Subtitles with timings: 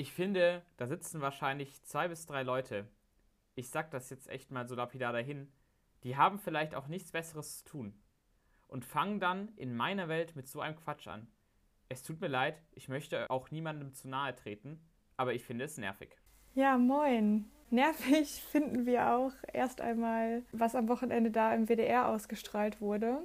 [0.00, 2.88] Ich finde, da sitzen wahrscheinlich zwei bis drei Leute.
[3.54, 5.52] Ich sag das jetzt echt mal so lapidar dahin.
[6.04, 8.02] Die haben vielleicht auch nichts Besseres zu tun.
[8.66, 11.28] Und fangen dann in meiner Welt mit so einem Quatsch an.
[11.90, 14.80] Es tut mir leid, ich möchte auch niemandem zu nahe treten,
[15.18, 16.16] aber ich finde es nervig.
[16.54, 17.50] Ja, moin.
[17.68, 23.18] Nervig finden wir auch erst einmal, was am Wochenende da im WDR ausgestrahlt wurde.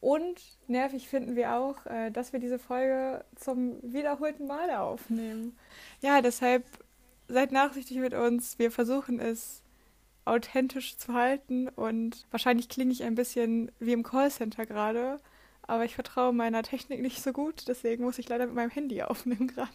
[0.00, 5.58] Und nervig finden wir auch, äh, dass wir diese Folge zum wiederholten Male aufnehmen.
[6.00, 6.64] Ja, deshalb
[7.28, 8.58] seid nachsichtig mit uns.
[8.58, 9.62] Wir versuchen es
[10.24, 15.18] authentisch zu halten und wahrscheinlich klinge ich ein bisschen wie im Callcenter gerade,
[15.62, 19.02] aber ich vertraue meiner Technik nicht so gut, deswegen muss ich leider mit meinem Handy
[19.02, 19.70] aufnehmen gerade.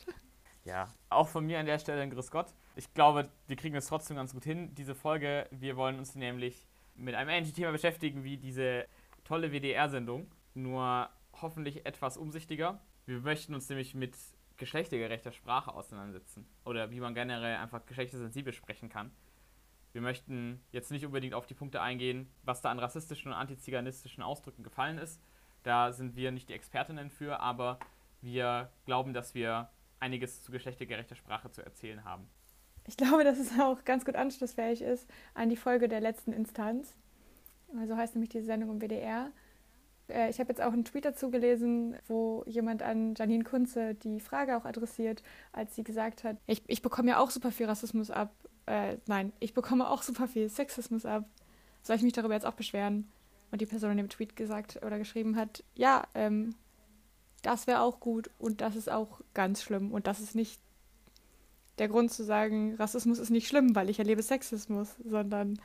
[0.64, 2.48] Ja, auch von mir an der Stelle ein Grüß Gott.
[2.76, 5.48] Ich glaube, wir kriegen es trotzdem ganz gut hin, diese Folge.
[5.52, 8.86] Wir wollen uns nämlich mit einem ähnlichen Thema beschäftigen wie diese
[9.26, 11.10] tolle WDR-Sendung, nur
[11.42, 12.80] hoffentlich etwas umsichtiger.
[13.06, 14.16] Wir möchten uns nämlich mit
[14.58, 19.12] geschlechtergerechter Sprache auseinandersetzen oder wie man generell einfach geschlechtersensibel sprechen kann.
[19.92, 24.24] Wir möchten jetzt nicht unbedingt auf die Punkte eingehen, was da an rassistischen und antiziganistischen
[24.24, 25.22] Ausdrücken gefallen ist.
[25.64, 27.80] Da sind wir nicht die Expertinnen für, aber
[28.22, 32.28] wir glauben, dass wir einiges zu geschlechtergerechter Sprache zu erzählen haben.
[32.88, 36.96] Ich glaube, dass es auch ganz gut anschlussfähig ist an die Folge der letzten Instanz.
[37.88, 39.32] So heißt nämlich diese Sendung im WDR.
[40.08, 44.20] Äh, ich habe jetzt auch einen Tweet dazu gelesen, wo jemand an Janine Kunze die
[44.20, 48.12] Frage auch adressiert, als sie gesagt hat, ich, ich bekomme ja auch super viel Rassismus
[48.12, 48.34] ab.
[48.66, 51.26] Äh, nein, ich bekomme auch super viel Sexismus ab.
[51.82, 53.08] Soll ich mich darüber jetzt auch beschweren?
[53.52, 56.56] Und die Person in dem Tweet gesagt oder geschrieben hat, ja, ähm,
[57.42, 59.92] das wäre auch gut und das ist auch ganz schlimm.
[59.92, 60.60] Und das ist nicht
[61.78, 65.60] der Grund zu sagen, Rassismus ist nicht schlimm, weil ich erlebe Sexismus, sondern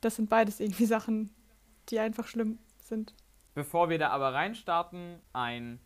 [0.00, 1.30] das sind beides irgendwie Sachen,
[1.90, 3.14] die einfach schlimm sind.
[3.54, 5.80] Bevor wir da aber reinstarten, ein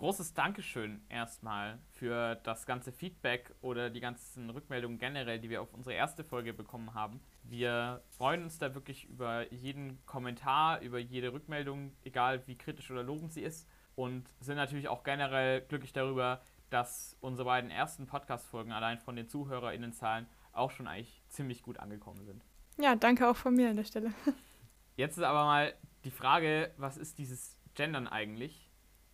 [0.00, 5.74] großes Dankeschön erstmal für das ganze Feedback oder die ganzen Rückmeldungen generell, die wir auf
[5.74, 7.20] unsere erste Folge bekommen haben.
[7.42, 13.02] Wir freuen uns da wirklich über jeden Kommentar, über jede Rückmeldung, egal wie kritisch oder
[13.02, 13.68] lobend sie ist.
[13.94, 19.28] Und sind natürlich auch generell glücklich darüber, dass unsere beiden ersten Podcast-Folgen allein von den
[19.28, 22.42] ZuhörerInnenzahlen auch schon eigentlich ziemlich gut angekommen sind.
[22.78, 24.12] Ja, danke auch von mir an der Stelle.
[24.96, 25.74] Jetzt ist aber mal
[26.04, 28.68] die Frage, was ist dieses Gendern eigentlich?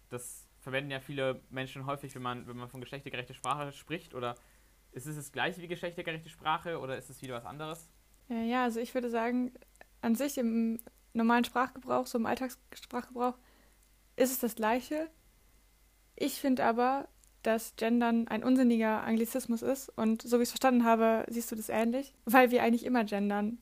[0.09, 4.14] Das verwenden ja viele Menschen häufig, wenn man, wenn man von geschlechtergerechter Sprache spricht.
[4.14, 4.34] Oder
[4.92, 7.88] ist es das gleiche wie geschlechtergerechte Sprache oder ist es wieder was anderes?
[8.28, 9.53] Ja, also ich würde sagen,
[10.00, 10.81] an sich im
[11.12, 13.38] normalen Sprachgebrauch, so im Alltagssprachgebrauch,
[14.16, 15.08] ist es das gleiche.
[16.16, 17.08] Ich finde aber,
[17.43, 21.56] dass Gendern ein unsinniger Anglizismus ist und so wie ich es verstanden habe, siehst du
[21.56, 23.58] das ähnlich, weil wir eigentlich immer gendern.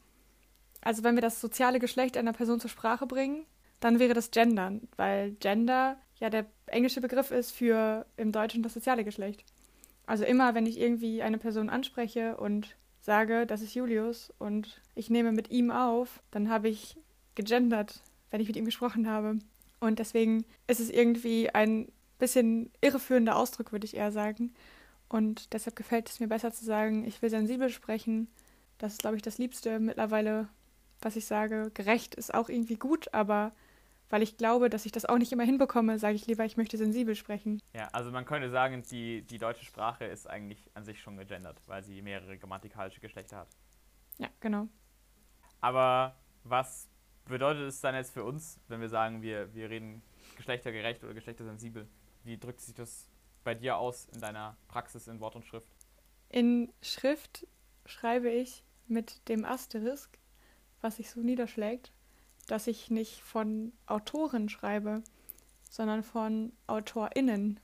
[0.85, 3.47] Also wenn wir das soziale Geschlecht einer Person zur Sprache bringen,
[3.81, 8.75] dann wäre das Gendern, weil Gender ja der englische Begriff ist für im Deutschen das
[8.75, 9.45] soziale Geschlecht.
[10.07, 15.11] Also immer, wenn ich irgendwie eine Person anspreche und sage, das ist Julius und ich
[15.11, 16.97] nehme mit ihm auf, dann habe ich
[17.35, 18.01] gegendert,
[18.31, 19.39] wenn ich mit ihm gesprochen habe.
[19.81, 24.55] Und deswegen ist es irgendwie ein bisschen irreführender Ausdruck, würde ich eher sagen.
[25.09, 28.29] Und deshalb gefällt es mir besser zu sagen, ich will sensibel sprechen.
[28.79, 30.49] Das ist, glaube ich, das Liebste mittlerweile,
[31.05, 31.71] was ich sage.
[31.75, 33.53] Gerecht ist auch irgendwie gut, aber
[34.11, 36.77] weil ich glaube, dass ich das auch nicht immer hinbekomme, sage ich lieber, ich möchte
[36.77, 37.61] sensibel sprechen.
[37.73, 41.61] Ja, also man könnte sagen, die, die deutsche Sprache ist eigentlich an sich schon gegendert,
[41.67, 43.49] weil sie mehrere grammatikalische Geschlechter hat.
[44.19, 44.69] Ja, genau.
[45.61, 46.15] Aber
[46.45, 46.89] was
[47.25, 50.03] bedeutet es dann jetzt für uns, wenn wir sagen, wir, wir reden
[50.37, 51.89] geschlechtergerecht oder geschlechtersensibel?
[52.23, 53.09] Wie drückt sich das
[53.43, 55.69] bei dir aus in deiner Praxis in Wort und Schrift?
[56.29, 57.47] In Schrift
[57.87, 60.19] schreibe ich mit dem Asterisk
[60.85, 61.91] was sich so niederschlägt,
[62.47, 65.03] dass ich nicht von Autoren schreibe,
[65.71, 67.59] sondern von AutorInnen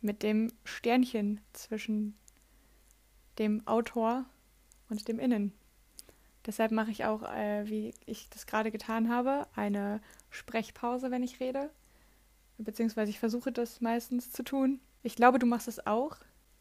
[0.00, 2.16] mit dem Sternchen zwischen
[3.38, 4.24] dem Autor
[4.88, 5.52] und dem Innen.
[6.46, 10.00] Deshalb mache ich auch, äh, wie ich das gerade getan habe, eine
[10.30, 11.70] Sprechpause, wenn ich rede.
[12.56, 14.80] Beziehungsweise ich versuche das meistens zu tun.
[15.02, 16.16] Ich glaube, du machst es auch.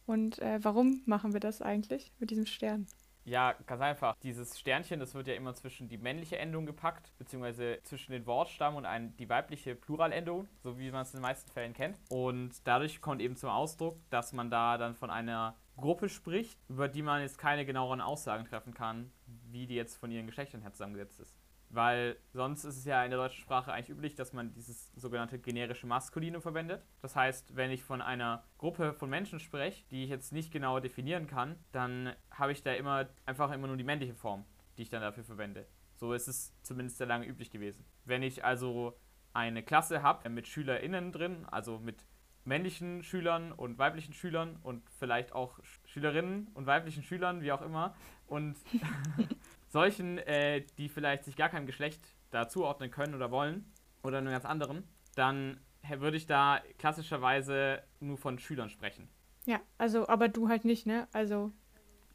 [0.06, 2.88] Und äh, warum machen wir das eigentlich mit diesem Stern?
[3.28, 4.16] Ja, ganz einfach.
[4.24, 8.78] Dieses Sternchen, das wird ja immer zwischen die männliche Endung gepackt, beziehungsweise zwischen den Wortstamm
[8.78, 12.00] und ein, die weibliche Pluralendung, so wie man es in den meisten Fällen kennt.
[12.10, 16.88] Und dadurch kommt eben zum Ausdruck, dass man da dann von einer Gruppe spricht, über
[16.88, 19.12] die man jetzt keine genaueren Aussagen treffen kann,
[19.52, 21.36] wie die jetzt von ihren Geschlechtern her zusammengesetzt ist.
[21.70, 25.38] Weil sonst ist es ja in der deutschen Sprache eigentlich üblich, dass man dieses sogenannte
[25.38, 26.82] generische Maskulinum verwendet.
[27.02, 30.80] Das heißt, wenn ich von einer Gruppe von Menschen spreche, die ich jetzt nicht genau
[30.80, 34.46] definieren kann, dann habe ich da immer einfach immer nur die männliche Form,
[34.78, 35.68] die ich dann dafür verwende.
[35.96, 37.86] So ist es zumindest sehr lange üblich gewesen.
[38.06, 38.98] Wenn ich also
[39.34, 42.06] eine Klasse habe mit SchülerInnen drin, also mit
[42.46, 47.94] männlichen Schülern und weiblichen Schülern und vielleicht auch Schülerinnen und weiblichen Schülern, wie auch immer.
[48.26, 48.58] Und
[49.68, 53.72] solchen, äh, die vielleicht sich gar keinem Geschlecht da zuordnen können oder wollen
[54.04, 54.84] oder einem ganz anderen,
[55.16, 55.60] dann
[55.98, 59.08] würde ich da klassischerweise nur von Schülern sprechen.
[59.46, 61.08] Ja, also, aber du halt nicht, ne?
[61.14, 61.52] Also.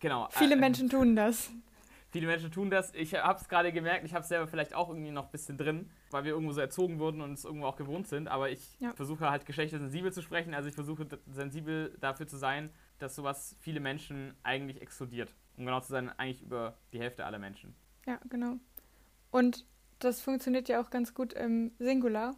[0.00, 0.28] Genau.
[0.30, 1.50] Viele äh, Menschen tun das.
[2.10, 2.92] Viele Menschen tun das.
[2.94, 5.56] Ich habe es gerade gemerkt, ich habe es selber vielleicht auch irgendwie noch ein bisschen
[5.56, 8.28] drin, weil wir irgendwo so erzogen wurden und es irgendwo auch gewohnt sind.
[8.28, 8.92] Aber ich ja.
[8.92, 10.52] versuche halt geschlechtersensibel zu sprechen.
[10.52, 15.34] Also ich versuche sensibel dafür zu sein, dass sowas viele Menschen eigentlich explodiert.
[15.56, 17.74] Um genau zu sein, eigentlich über die Hälfte aller Menschen.
[18.06, 18.56] Ja, genau.
[19.30, 19.66] Und
[19.98, 22.34] das funktioniert ja auch ganz gut im Singular.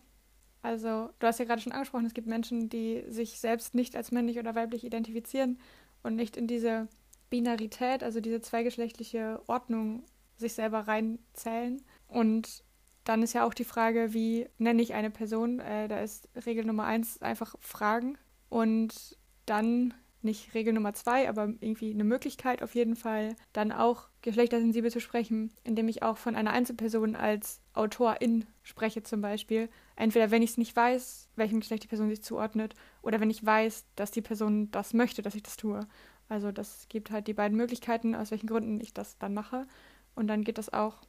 [0.63, 4.13] Also, du hast ja gerade schon angesprochen, es gibt Menschen, die sich selbst nicht als
[4.13, 5.59] männlich oder weiblich identifizieren
[6.03, 6.89] und nicht in diese
[7.31, 10.05] Binarität, also diese zweigeschlechtliche Ordnung,
[10.37, 11.83] sich selber reinzählen.
[12.09, 12.65] Und
[13.05, 15.61] dann ist ja auch die Frage, wie nenne ich eine Person?
[15.61, 18.17] Äh, da ist Regel Nummer eins einfach Fragen.
[18.49, 24.09] Und dann nicht Regel Nummer zwei, aber irgendwie eine Möglichkeit auf jeden Fall, dann auch
[24.23, 29.69] geschlechtersensibel zu sprechen, indem ich auch von einer Einzelperson als Autorin spreche zum Beispiel.
[29.97, 33.45] Entweder wenn ich es nicht weiß, welchem Geschlecht die Person sich zuordnet, oder wenn ich
[33.45, 35.87] weiß, dass die Person das möchte, dass ich das tue.
[36.29, 39.67] Also das gibt halt die beiden Möglichkeiten, aus welchen Gründen ich das dann mache.
[40.15, 41.03] Und dann geht das auch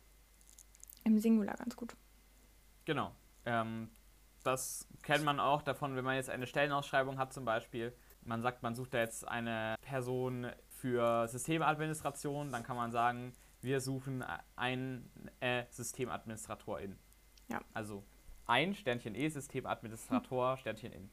[1.03, 1.95] im Singular ganz gut.
[2.85, 3.11] Genau.
[3.45, 3.89] Ähm,
[4.43, 7.95] das kennt man auch davon, wenn man jetzt eine Stellenausschreibung hat zum Beispiel
[8.25, 13.79] man sagt, man sucht da jetzt eine Person für Systemadministration, dann kann man sagen, wir
[13.81, 14.23] suchen
[14.55, 16.97] einen äh, Systemadministratorin.
[17.49, 17.61] Ja.
[17.73, 18.03] Also
[18.45, 20.57] ein Sternchen E, Systemadministrator, hm.
[20.57, 21.09] Sternchen in.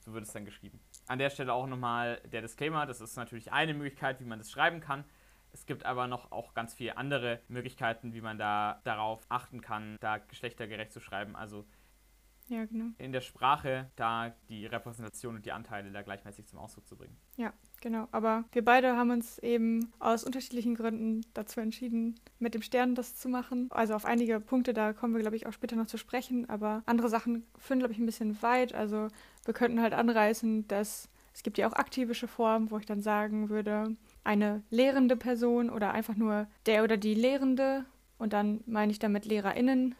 [0.00, 0.80] So wird es dann geschrieben.
[1.06, 4.50] An der Stelle auch nochmal der Disclaimer, das ist natürlich eine Möglichkeit, wie man das
[4.50, 5.04] schreiben kann.
[5.52, 9.96] Es gibt aber noch auch ganz viele andere Möglichkeiten, wie man da darauf achten kann,
[10.00, 11.34] da geschlechtergerecht zu schreiben.
[11.36, 11.66] Also
[12.48, 12.86] ja, genau.
[12.98, 17.16] in der Sprache da die Repräsentation und die Anteile da gleichmäßig zum Ausdruck zu bringen.
[17.36, 18.08] Ja, genau.
[18.10, 23.16] Aber wir beide haben uns eben aus unterschiedlichen Gründen dazu entschieden, mit dem Stern das
[23.16, 23.68] zu machen.
[23.70, 26.48] Also auf einige Punkte, da kommen wir, glaube ich, auch später noch zu sprechen.
[26.48, 28.74] Aber andere Sachen führen, glaube ich, ein bisschen weit.
[28.74, 29.08] Also
[29.44, 33.48] wir könnten halt anreißen, dass es gibt ja auch aktivische Formen, wo ich dann sagen
[33.48, 33.94] würde,
[34.24, 37.84] eine lehrende Person oder einfach nur der oder die Lehrende.
[38.18, 39.94] Und dann meine ich damit LehrerInnen,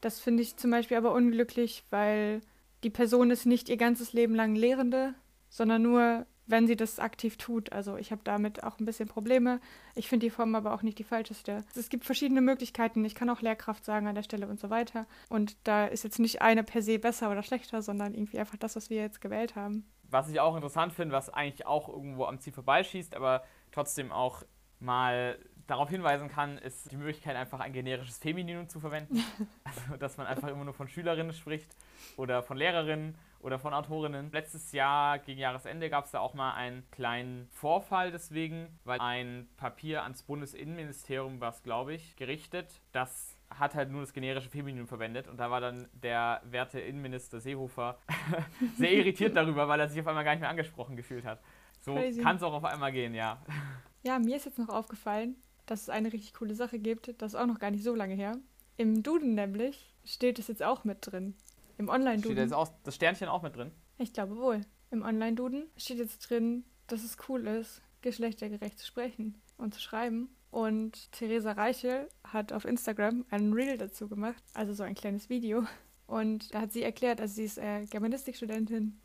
[0.00, 2.40] das finde ich zum Beispiel aber unglücklich, weil
[2.84, 5.14] die Person ist nicht ihr ganzes Leben lang Lehrende,
[5.48, 7.72] sondern nur, wenn sie das aktiv tut.
[7.72, 9.60] Also ich habe damit auch ein bisschen Probleme.
[9.94, 11.64] Ich finde die Form aber auch nicht die falscheste.
[11.74, 13.04] Es gibt verschiedene Möglichkeiten.
[13.04, 15.06] Ich kann auch Lehrkraft sagen an der Stelle und so weiter.
[15.28, 18.76] Und da ist jetzt nicht eine per se besser oder schlechter, sondern irgendwie einfach das,
[18.76, 19.84] was wir jetzt gewählt haben.
[20.10, 23.42] Was ich auch interessant finde, was eigentlich auch irgendwo am Ziel vorbeischießt, aber
[23.72, 24.42] trotzdem auch
[24.80, 29.22] mal darauf hinweisen kann, ist die Möglichkeit, einfach ein generisches Femininum zu verwenden.
[29.64, 31.76] also, dass man einfach immer nur von Schülerinnen spricht
[32.16, 34.32] oder von Lehrerinnen oder von Autorinnen.
[34.32, 39.48] Letztes Jahr, gegen Jahresende, gab es da auch mal einen kleinen Vorfall deswegen, weil ein
[39.56, 45.28] Papier ans Bundesinnenministerium war glaube ich, gerichtet, das hat halt nur das generische Femininum verwendet
[45.28, 47.98] und da war dann der werte Innenminister Seehofer
[48.76, 51.40] sehr irritiert darüber, weil er sich auf einmal gar nicht mehr angesprochen gefühlt hat.
[51.80, 53.40] So kann es auch auf einmal gehen, ja.
[54.02, 55.36] Ja, mir ist jetzt noch aufgefallen,
[55.70, 57.14] dass es eine richtig coole Sache gibt.
[57.20, 58.38] Das ist auch noch gar nicht so lange her.
[58.76, 61.34] Im Duden nämlich steht es jetzt auch mit drin.
[61.78, 62.32] Im Online-Duden.
[62.32, 63.70] Steht jetzt auch das Sternchen auch mit drin?
[63.98, 64.60] Ich glaube wohl.
[64.90, 70.30] Im Online-Duden steht jetzt drin, dass es cool ist, geschlechtergerecht zu sprechen und zu schreiben.
[70.50, 75.64] Und Theresa Reichel hat auf Instagram einen Reel dazu gemacht, also so ein kleines Video.
[76.06, 78.98] Und da hat sie erklärt, also sie ist äh, Germanistikstudentin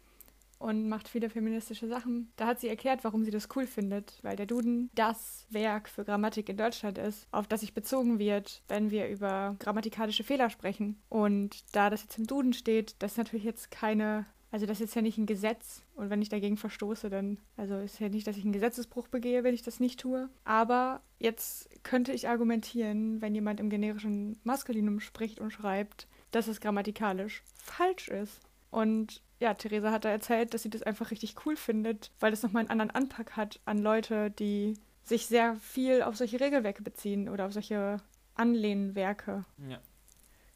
[0.63, 2.31] und macht viele feministische Sachen.
[2.37, 6.05] Da hat sie erklärt, warum sie das cool findet, weil der Duden das Werk für
[6.05, 11.01] Grammatik in Deutschland ist, auf das sich bezogen wird, wenn wir über grammatikalische Fehler sprechen.
[11.09, 14.93] Und da das jetzt im Duden steht, das ist natürlich jetzt keine also das ist
[14.93, 18.37] ja nicht ein Gesetz und wenn ich dagegen verstoße, dann, also ist ja nicht, dass
[18.37, 20.29] ich einen Gesetzesbruch begehe, wenn ich das nicht tue.
[20.43, 26.61] Aber jetzt könnte ich argumentieren, wenn jemand im generischen Maskulinum spricht und schreibt, dass es
[26.61, 28.41] grammatikalisch falsch ist.
[28.73, 32.41] Und ja, Theresa hat da erzählt, dass sie das einfach richtig cool findet, weil das
[32.43, 37.29] nochmal einen anderen Anpack hat an Leute, die sich sehr viel auf solche Regelwerke beziehen
[37.29, 37.97] oder auf solche
[38.35, 39.45] Anlehnwerke.
[39.67, 39.79] Ja,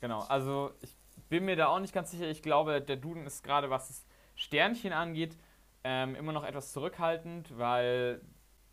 [0.01, 0.21] genau.
[0.29, 0.95] Also ich
[1.29, 2.27] bin mir da auch nicht ganz sicher.
[2.27, 4.05] Ich glaube, der Duden ist gerade, was das
[4.35, 5.37] Sternchen angeht,
[5.83, 8.21] ähm, immer noch etwas zurückhaltend, weil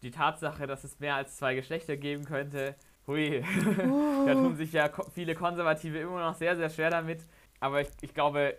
[0.03, 4.27] die Tatsache, dass es mehr als zwei Geschlechter geben könnte, hui, uh.
[4.27, 7.25] da tun sich ja viele Konservative immer noch sehr, sehr schwer damit.
[7.61, 8.57] Aber ich, ich glaube,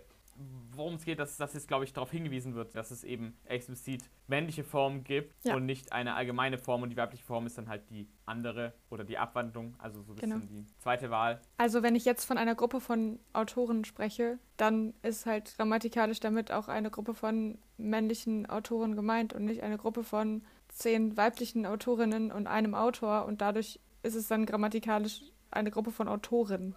[0.76, 4.08] worum es geht, dass, dass jetzt, glaube ich, darauf hingewiesen wird, dass es eben explizit
[4.26, 5.54] männliche Formen gibt Ja.
[5.56, 9.04] und nicht eine allgemeine Form und die weibliche Form ist dann halt die andere oder
[9.04, 10.44] die Abwandlung, also so ein bisschen Genau.
[10.50, 11.40] die zweite Wahl.
[11.58, 16.52] Also wenn ich jetzt von einer Gruppe von Autoren spreche, dann ist halt grammatikalisch damit
[16.52, 22.32] auch eine Gruppe von männlichen Autoren gemeint und nicht eine Gruppe von zehn weiblichen Autorinnen
[22.32, 26.74] und einem Autor und dadurch ist es dann grammatikalisch eine Gruppe von Autoren,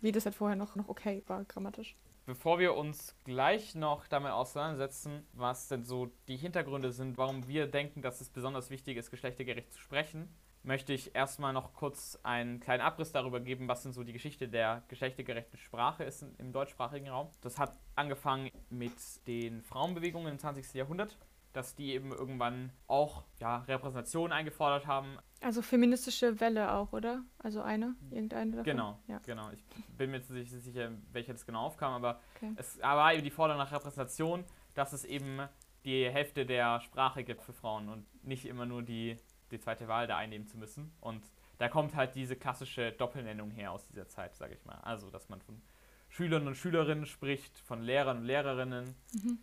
[0.00, 1.96] wie das halt vorher noch, noch okay war, grammatisch.
[2.26, 7.66] Bevor wir uns gleich noch damit auseinandersetzen, was denn so die Hintergründe sind, warum wir
[7.66, 12.60] denken, dass es besonders wichtig ist, geschlechtergerecht zu sprechen, möchte ich erstmal noch kurz einen
[12.60, 17.08] kleinen Abriss darüber geben, was denn so die Geschichte der geschlechtergerechten Sprache ist im deutschsprachigen
[17.08, 17.28] Raum.
[17.42, 18.94] Das hat angefangen mit
[19.26, 20.72] den Frauenbewegungen im 20.
[20.72, 21.18] Jahrhundert,
[21.54, 25.16] dass die eben irgendwann auch ja, Repräsentation eingefordert haben.
[25.40, 27.22] Also feministische Welle auch, oder?
[27.38, 28.64] Also eine, irgendeine davon?
[28.64, 29.20] Genau, Ja.
[29.24, 29.50] genau.
[29.52, 29.64] Ich
[29.96, 32.52] bin mir jetzt nicht sicher, welcher das genau aufkam, aber Okay.
[32.56, 34.44] es war eben die Forderung nach Repräsentation,
[34.74, 35.40] dass es eben
[35.84, 39.18] die Hälfte der Sprache gibt für Frauen und nicht immer nur die,
[39.50, 40.92] die zweite Wahl da einnehmen zu müssen.
[41.00, 41.22] Und
[41.58, 44.78] da kommt halt diese klassische Doppelnennung her aus dieser Zeit, sage ich mal.
[44.82, 45.62] Also, dass man von
[46.08, 49.38] Schülern und Schülerinnen spricht, von Lehrern und Lehrerinnen Mhm.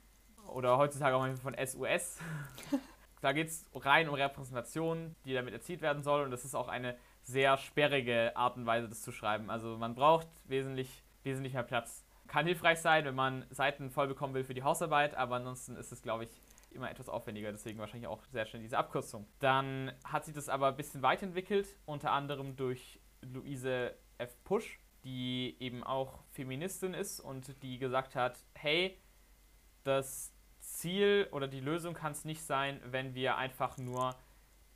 [0.48, 2.20] Oder heutzutage auch manchmal von SUS.
[3.22, 6.68] da geht es rein um Repräsentation, die damit erzielt werden soll und das ist auch
[6.68, 9.50] eine sehr sperrige Art und Weise, das zu schreiben.
[9.50, 12.04] Also man braucht wesentlich, wesentlich mehr Platz.
[12.28, 15.92] Kann hilfreich sein, wenn man Seiten voll bekommen will für die Hausarbeit, aber ansonsten ist
[15.92, 19.28] es, glaube ich, immer etwas aufwendiger, deswegen wahrscheinlich auch sehr schnell diese Abkürzung.
[19.40, 24.36] Dann hat sich das aber ein bisschen weiterentwickelt, unter anderem durch Luise F.
[24.44, 28.98] Pusch, die eben auch Feministin ist und die gesagt hat, hey,
[29.84, 34.16] das Ziel oder die Lösung kann es nicht sein, wenn wir einfach nur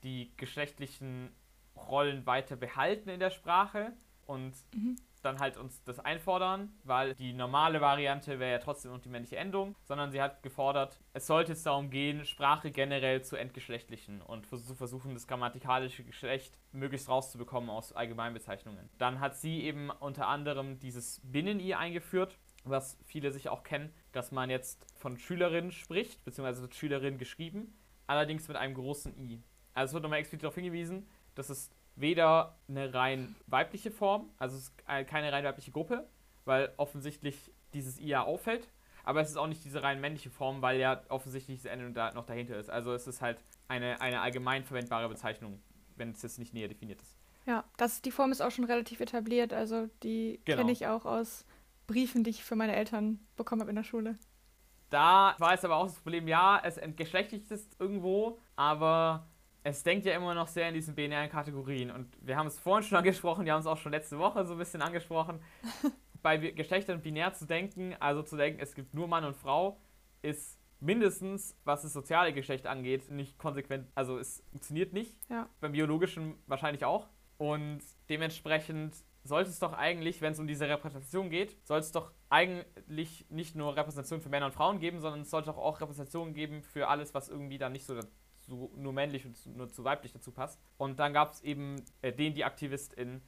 [0.03, 1.31] die geschlechtlichen
[1.75, 3.93] Rollen weiter behalten in der Sprache
[4.25, 4.95] und Mhm.
[5.21, 9.37] dann halt uns das einfordern, weil die normale Variante wäre ja trotzdem noch die männliche
[9.37, 14.45] Endung, sondern sie hat gefordert, es sollte es darum gehen, Sprache generell zu entgeschlechtlichen und
[14.45, 18.87] zu versuchen, das grammatikalische Geschlecht möglichst rauszubekommen aus Allgemeinbezeichnungen.
[18.99, 22.37] Dann hat sie eben unter anderem dieses Binnen-I eingeführt,
[22.69, 27.73] was viele sich auch kennen, dass man jetzt von Schülerinnen spricht, beziehungsweise wird Schülerin geschrieben,
[28.07, 29.41] allerdings mit einem großen I.
[29.73, 34.57] Also es wird nochmal explizit darauf hingewiesen, dass es weder eine rein weibliche Form, also
[34.57, 36.07] es ist keine rein weibliche Gruppe,
[36.45, 38.69] weil offensichtlich dieses I ja auffällt,
[39.03, 42.11] aber es ist auch nicht diese rein männliche Form, weil ja offensichtlich diese Endung da
[42.13, 42.69] noch dahinter ist.
[42.69, 45.61] Also es ist halt eine, eine allgemein verwendbare Bezeichnung,
[45.95, 47.15] wenn es jetzt nicht näher definiert ist.
[47.45, 49.53] Ja, das, die Form ist auch schon relativ etabliert.
[49.53, 50.57] Also die Genau.
[50.57, 51.45] kenne ich auch aus
[51.87, 54.17] Briefen, die ich für meine Eltern bekommen habe in der Schule.
[54.89, 59.27] Da war es aber auch das Problem, ja, es entgeschlechtlicht ist irgendwo, aber
[59.63, 61.89] es denkt ja immer noch sehr in diesen binären Kategorien.
[61.89, 64.53] Und wir haben es vorhin schon angesprochen, wir haben es auch schon letzte Woche so
[64.53, 65.39] ein bisschen angesprochen.
[66.21, 69.79] Bei Geschlechtern binär zu denken, also zu denken, es gibt nur Mann und Frau,
[70.21, 75.15] ist mindestens, was das soziale Geschlecht angeht, nicht konsequent, also es funktioniert nicht.
[75.29, 75.49] Ja.
[75.59, 77.09] Beim biologischen wahrscheinlich auch.
[77.37, 82.11] Und dementsprechend sollte es doch eigentlich, wenn es um diese Repräsentation geht, soll es doch
[82.29, 86.61] eigentlich nicht nur Repräsentation für Männer und Frauen geben, sondern es sollte auch, Repräsentation geben
[86.61, 90.31] für alles, was irgendwie dann nicht so dazu, nur männlich und nur zu weiblich dazu
[90.31, 90.61] passt.
[90.77, 93.21] Und dann gab es eben äh, den, die Aktivistin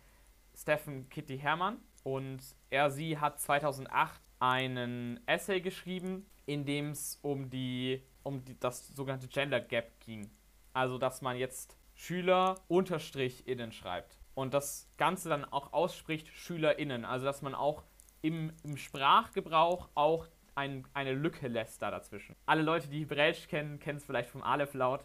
[0.55, 1.79] Stephen Kitty Hermann.
[2.03, 8.57] Und er, sie hat 2008 einen Essay geschrieben, in dem es um, die, um die,
[8.59, 10.29] das sogenannte Gender Gap ging.
[10.73, 14.19] Also, dass man jetzt Schüler unterstrich innen schreibt.
[14.37, 17.05] Und das Ganze dann auch ausspricht SchülerInnen.
[17.05, 17.81] Also, dass man auch
[18.21, 22.35] im, im Sprachgebrauch auch ein, eine Lücke lässt da dazwischen.
[22.45, 25.03] Alle Leute, die Hebräisch kennen, kennen es vielleicht vom Aleph-Laut.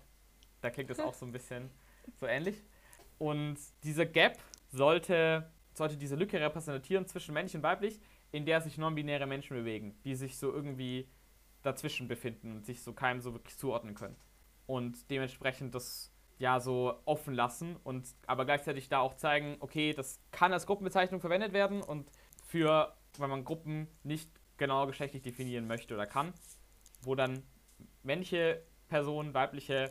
[0.60, 1.70] Da klingt es auch so ein bisschen
[2.20, 2.62] so ähnlich.
[3.16, 4.36] Und dieser Gap
[4.68, 8.00] sollte, sollte diese Lücke repräsentieren zwischen männlich und weiblich,
[8.32, 11.08] in der sich non-binäre Menschen bewegen, die sich so irgendwie
[11.62, 14.16] dazwischen befinden und sich so keinem so wirklich zuordnen können.
[14.66, 16.11] Und dementsprechend das
[16.42, 21.20] ja so offen lassen und aber gleichzeitig da auch zeigen, okay, das kann als Gruppenbezeichnung
[21.20, 22.10] verwendet werden und
[22.44, 26.34] für, wenn man Gruppen nicht genau geschlechtlich definieren möchte oder kann,
[27.02, 27.44] wo dann
[28.02, 29.88] männliche Personen, weibliche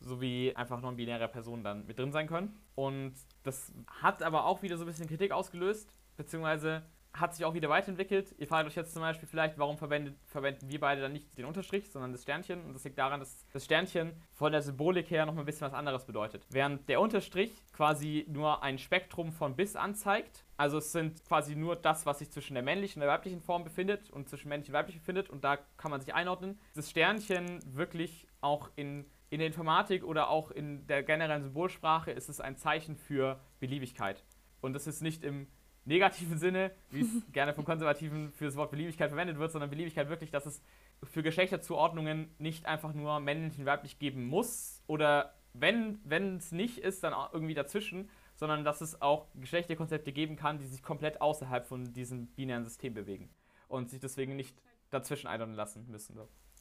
[0.00, 2.54] sowie einfach non-binäre Personen dann mit drin sein können.
[2.74, 6.82] Und das hat aber auch wieder so ein bisschen Kritik ausgelöst, beziehungsweise
[7.14, 8.34] hat sich auch wieder weiterentwickelt.
[8.38, 11.44] Ihr fragt euch jetzt zum Beispiel vielleicht, warum verwendet, verwenden wir beide dann nicht den
[11.44, 12.64] Unterstrich, sondern das Sternchen.
[12.64, 15.66] Und das liegt daran, dass das Sternchen von der Symbolik her noch mal ein bisschen
[15.66, 16.44] was anderes bedeutet.
[16.50, 20.44] Während der Unterstrich quasi nur ein Spektrum von bis anzeigt.
[20.56, 23.64] Also es sind quasi nur das, was sich zwischen der männlichen und der weiblichen Form
[23.64, 25.30] befindet und zwischen männlich und weiblich befindet.
[25.30, 26.58] Und da kann man sich einordnen.
[26.74, 32.28] Das Sternchen wirklich auch in in der Informatik oder auch in der generellen Symbolsprache ist
[32.28, 34.22] es ein Zeichen für Beliebigkeit.
[34.60, 35.48] Und das ist nicht im
[35.84, 40.08] negativen Sinne, wie es gerne von Konservativen für das Wort Beliebigkeit verwendet wird, sondern Beliebigkeit
[40.08, 40.62] wirklich, dass es
[41.02, 46.00] für Geschlechterzuordnungen nicht einfach nur männlich und weiblich geben muss oder wenn
[46.36, 50.82] es nicht ist, dann irgendwie dazwischen, sondern dass es auch Geschlechterkonzepte geben kann, die sich
[50.82, 53.30] komplett außerhalb von diesem binären System bewegen
[53.68, 54.60] und sich deswegen nicht
[54.90, 56.16] dazwischen einordnen lassen müssen.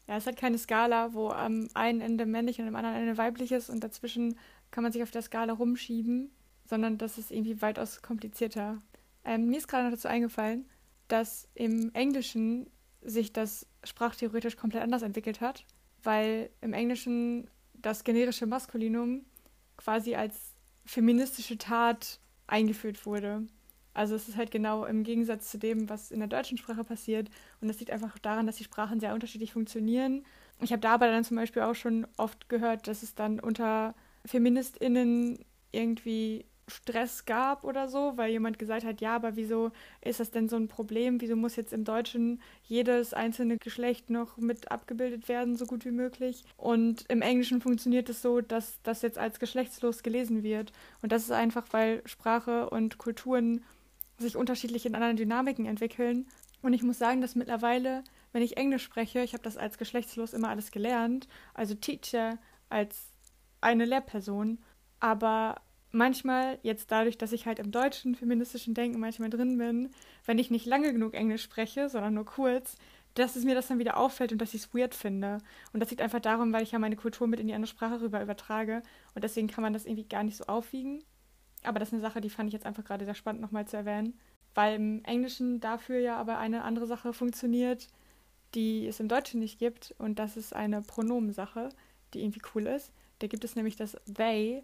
[0.08, 3.52] Ja, es hat keine Skala, wo am einen Ende männlich und am anderen Ende weiblich
[3.52, 4.38] ist und dazwischen
[4.70, 6.32] kann man sich auf der Skala rumschieben,
[6.66, 8.82] sondern das ist irgendwie weitaus komplizierter.
[9.26, 10.70] Ähm, mir ist gerade noch dazu eingefallen,
[11.08, 12.70] dass im Englischen
[13.02, 15.66] sich das sprachtheoretisch komplett anders entwickelt hat,
[16.04, 19.26] weil im Englischen das generische Maskulinum
[19.78, 20.54] quasi als
[20.86, 23.48] feministische Tat eingeführt wurde.
[23.94, 27.30] Also es ist halt genau im Gegensatz zu dem, was in der deutschen Sprache passiert.
[27.62, 30.26] Und das liegt einfach daran, dass die Sprachen sehr unterschiedlich funktionieren.
[30.62, 33.94] Ich habe da aber dann zum Beispiel auch schon oft gehört, dass es dann unter
[34.26, 35.40] FeministInnen
[35.72, 40.48] irgendwie Stress gab oder so, weil jemand gesagt hat, ja, aber wieso ist das denn
[40.48, 41.20] so ein Problem?
[41.20, 45.92] Wieso muss jetzt im Deutschen jedes einzelne Geschlecht noch mit abgebildet werden, so gut wie
[45.92, 46.44] möglich?
[46.58, 50.72] Und im Englischen funktioniert es so, dass das jetzt als geschlechtslos gelesen wird.
[51.02, 53.64] Und das ist einfach, weil Sprache und Kulturen
[54.18, 56.28] sich unterschiedlich in anderen Dynamiken entwickeln.
[56.62, 60.34] Und ich muss sagen, dass mittlerweile, wenn ich Englisch spreche, ich habe das als geschlechtslos
[60.34, 62.38] immer alles gelernt, also Teacher
[62.70, 63.12] als
[63.60, 64.60] eine Lehrperson,
[65.00, 65.62] aber
[65.94, 69.92] manchmal, jetzt dadurch, dass ich halt im deutschen feministischen Denken manchmal drin bin,
[70.26, 72.76] wenn ich nicht lange genug Englisch spreche, sondern nur kurz,
[73.14, 75.38] dass es mir das dann wieder auffällt und dass ich es weird finde.
[75.72, 78.02] Und das liegt einfach darum, weil ich ja meine Kultur mit in die andere Sprache
[78.02, 78.82] rüber übertrage.
[79.14, 81.04] Und deswegen kann man das irgendwie gar nicht so aufwiegen.
[81.64, 83.78] Aber das ist eine Sache, die fand ich jetzt einfach gerade sehr spannend nochmal zu
[83.78, 84.20] erwähnen.
[84.56, 87.88] Weil im Englischen dafür ja aber eine andere Sache funktioniert,
[88.56, 89.94] die es im Deutschen nicht gibt.
[90.00, 91.70] Und das ist eine Pronomensache,
[92.16, 92.92] die irgendwie cool ist.
[93.20, 94.64] Da gibt es nämlich das they,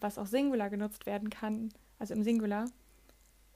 [0.00, 2.66] was auch Singular genutzt werden kann, also im Singular.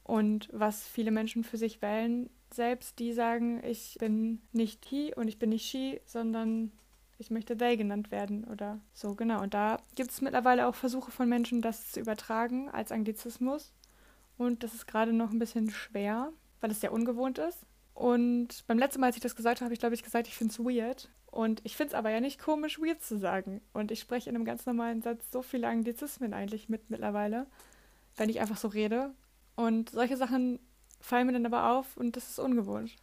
[0.05, 5.29] Und was viele Menschen für sich wählen, selbst die sagen, ich bin nicht he und
[5.29, 6.73] ich bin nicht she, sondern
[7.19, 9.43] ich möchte they genannt werden oder so, genau.
[9.43, 13.73] Und da gibt es mittlerweile auch Versuche von Menschen, das zu übertragen als Anglizismus.
[14.39, 17.67] Und das ist gerade noch ein bisschen schwer, weil es sehr ungewohnt ist.
[17.93, 20.35] Und beim letzten Mal, als ich das gesagt habe, habe ich, glaube ich, gesagt, ich
[20.35, 21.11] finde es weird.
[21.31, 23.61] Und ich finde es aber ja nicht komisch, weird zu sagen.
[23.73, 27.47] Und ich spreche in einem ganz normalen Satz so viele Anglizismen eigentlich mit mittlerweile,
[28.17, 29.15] wenn ich einfach so rede.
[29.55, 30.59] Und solche Sachen
[31.01, 32.97] fallen mir dann aber auf und das ist ungewohnt.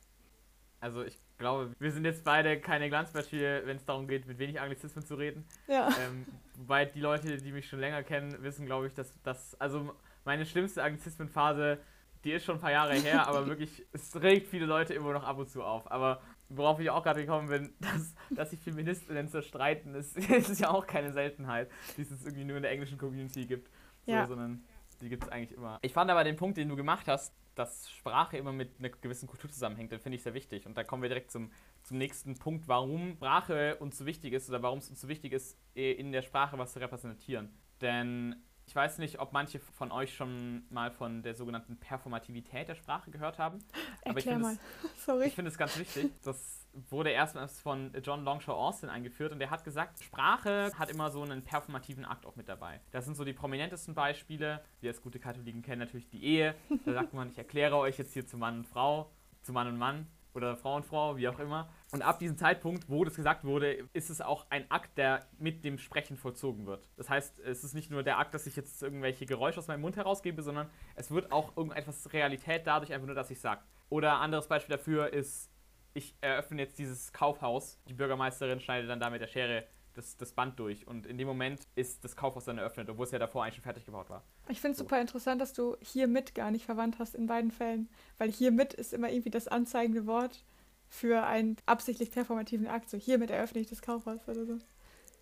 [0.80, 4.60] Also ich glaube, wir sind jetzt beide keine Glanzbeispiele, wenn es darum geht, mit wenig
[4.60, 5.46] Anglizismen zu reden.
[5.68, 5.88] Ja.
[5.88, 9.96] Ähm, wobei die Leute, die mich schon länger kennen, wissen, glaube ich, dass das, also
[10.26, 11.80] meine schlimmste Anglizismenphase,
[12.24, 15.24] die ist schon ein paar Jahre her, aber wirklich, es regt viele Leute immer noch
[15.24, 15.90] ab und zu auf.
[15.92, 20.70] Aber worauf ich auch gerade gekommen bin, dass, dass sich Feministinnen zerstreiten, ist, ist ja
[20.70, 23.70] auch keine Seltenheit, die es irgendwie nur in der englischen Community gibt,
[24.06, 24.26] so, ja.
[24.26, 24.64] sondern
[25.02, 25.78] die gibt es eigentlich immer.
[25.82, 29.28] Ich fand aber den Punkt, den du gemacht hast, dass Sprache immer mit einer gewissen
[29.28, 30.66] Kultur zusammenhängt, den finde ich sehr wichtig.
[30.66, 31.52] Und da kommen wir direkt zum,
[31.84, 35.34] zum nächsten Punkt, warum Sprache uns so wichtig ist oder warum es uns so wichtig
[35.34, 37.50] ist, in der Sprache was zu repräsentieren.
[37.82, 38.36] Denn
[38.67, 43.10] ich weiß nicht, ob manche von euch schon mal von der sogenannten Performativität der Sprache
[43.10, 43.60] gehört haben.
[44.03, 44.53] Aber Erklär ich mal.
[44.53, 45.27] Es, Sorry.
[45.27, 46.12] Ich finde es ganz wichtig.
[46.23, 51.10] Das wurde erstmals von John Longshaw Austin eingeführt und der hat gesagt, Sprache hat immer
[51.12, 52.82] so einen performativen Akt auch mit dabei.
[52.91, 54.62] Das sind so die prominentesten Beispiele.
[54.82, 56.53] Wir als gute Katholiken kennen natürlich die Ehe.
[56.86, 59.12] Da sagt man, ich erkläre euch jetzt hier zu Mann und Frau,
[59.43, 61.69] zu Mann und Mann oder Frau und Frau, wie auch immer.
[61.91, 65.65] Und ab diesem Zeitpunkt, wo das gesagt wurde, ist es auch ein Akt, der mit
[65.65, 66.88] dem Sprechen vollzogen wird.
[66.95, 69.82] Das heißt, es ist nicht nur der Akt, dass ich jetzt irgendwelche Geräusche aus meinem
[69.82, 73.62] Mund herausgebe, sondern es wird auch irgendetwas Realität dadurch, einfach nur, dass ich sage.
[73.89, 75.52] Oder anderes Beispiel dafür ist,
[75.93, 77.82] ich eröffne jetzt dieses Kaufhaus.
[77.88, 79.65] Die Bürgermeisterin schneidet dann da mit der Schere
[79.98, 80.88] das, das Band durch.
[80.88, 83.64] Und in dem Moment ist das Kaufhaus dann eröffnet, obwohl es ja davor eigentlich schon
[83.64, 84.24] fertig gebaut war.
[84.48, 84.84] Ich finde es so.
[84.84, 87.90] super interessant, dass du hiermit gar nicht verwandt hast in beiden Fällen.
[88.18, 90.44] Weil hiermit ist immer irgendwie das anzeigende Wort
[90.88, 92.90] für einen absichtlich performativen Akt.
[92.90, 94.58] So hiermit eröffne ich das Kaufhaus oder so.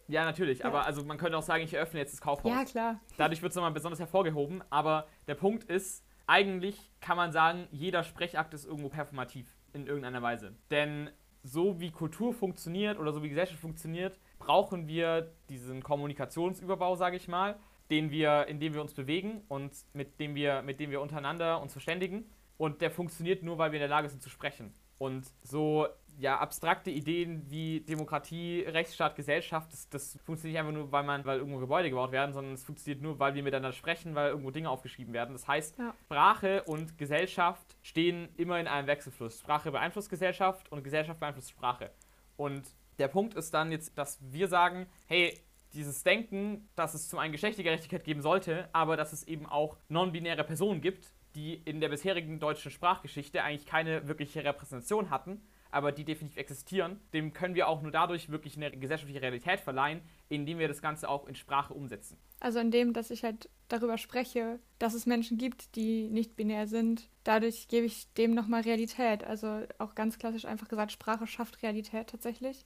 [0.07, 0.65] Ja, natürlich, ja.
[0.65, 2.51] aber also man könnte auch sagen, ich eröffne jetzt das Kaufhaus.
[2.51, 2.99] Ja, klar.
[3.17, 8.03] Dadurch wird es nochmal besonders hervorgehoben, aber der Punkt ist, eigentlich kann man sagen, jeder
[8.03, 10.55] Sprechakt ist irgendwo performativ in irgendeiner Weise.
[10.69, 11.09] Denn
[11.43, 17.27] so wie Kultur funktioniert oder so wie Gesellschaft funktioniert, brauchen wir diesen Kommunikationsüberbau, sage ich
[17.27, 17.57] mal,
[17.89, 21.61] den wir, in dem wir uns bewegen und mit dem wir, mit dem wir untereinander
[21.61, 22.29] uns verständigen.
[22.57, 24.73] Und der funktioniert nur, weil wir in der Lage sind zu sprechen.
[24.97, 30.91] Und so ja, abstrakte Ideen wie Demokratie, Rechtsstaat, Gesellschaft, das, das funktioniert nicht einfach nur,
[30.91, 34.15] weil, man, weil irgendwo Gebäude gebaut werden, sondern es funktioniert nur, weil wir miteinander sprechen,
[34.15, 35.33] weil irgendwo Dinge aufgeschrieben werden.
[35.33, 35.93] Das heißt, ja.
[36.05, 39.39] Sprache und Gesellschaft stehen immer in einem Wechselfluss.
[39.39, 41.91] Sprache beeinflusst Gesellschaft und Gesellschaft beeinflusst Sprache.
[42.37, 42.63] Und
[42.99, 45.39] der Punkt ist dann jetzt, dass wir sagen, hey,
[45.73, 50.43] dieses Denken, dass es zum einen Geschlechtergerechtigkeit geben sollte, aber dass es eben auch non-binäre
[50.43, 56.05] Personen gibt, die in der bisherigen deutschen Sprachgeschichte eigentlich keine wirkliche Repräsentation hatten, aber die
[56.05, 60.69] definitiv existieren, dem können wir auch nur dadurch wirklich eine gesellschaftliche Realität verleihen, indem wir
[60.69, 62.17] das Ganze auch in Sprache umsetzen.
[62.39, 67.09] Also indem, dass ich halt darüber spreche, dass es Menschen gibt, die nicht binär sind.
[67.25, 69.25] Dadurch gebe ich dem nochmal Realität.
[69.25, 72.63] Also auch ganz klassisch einfach gesagt, Sprache schafft Realität tatsächlich.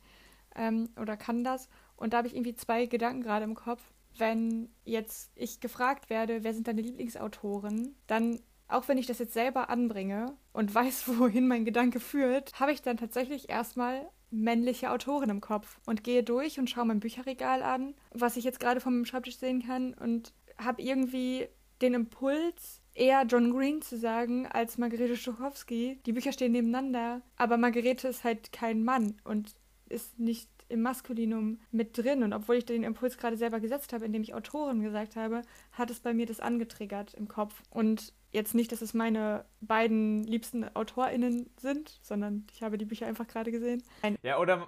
[0.55, 1.69] Ähm, oder kann das.
[1.95, 3.81] Und da habe ich irgendwie zwei Gedanken gerade im Kopf.
[4.17, 9.33] Wenn jetzt ich gefragt werde, wer sind deine Lieblingsautoren, dann auch wenn ich das jetzt
[9.33, 15.29] selber anbringe und weiß, wohin mein Gedanke führt, habe ich dann tatsächlich erstmal männliche Autoren
[15.29, 19.05] im Kopf und gehe durch und schaue mein Bücherregal an, was ich jetzt gerade vom
[19.05, 21.47] Schreibtisch sehen kann und habe irgendwie
[21.81, 25.99] den Impuls, eher John Green zu sagen als Margarete Stokowski.
[26.05, 29.55] Die Bücher stehen nebeneinander, aber Margarete ist halt kein Mann und
[29.89, 32.23] ist nicht im Maskulinum mit drin.
[32.23, 35.89] Und obwohl ich den Impuls gerade selber gesetzt habe, indem ich Autoren gesagt habe, hat
[35.89, 37.61] es bei mir das angetriggert im Kopf.
[37.71, 43.07] Und jetzt nicht, dass es meine beiden liebsten AutorInnen sind, sondern ich habe die Bücher
[43.07, 43.83] einfach gerade gesehen.
[44.03, 44.67] Ein ja, oder,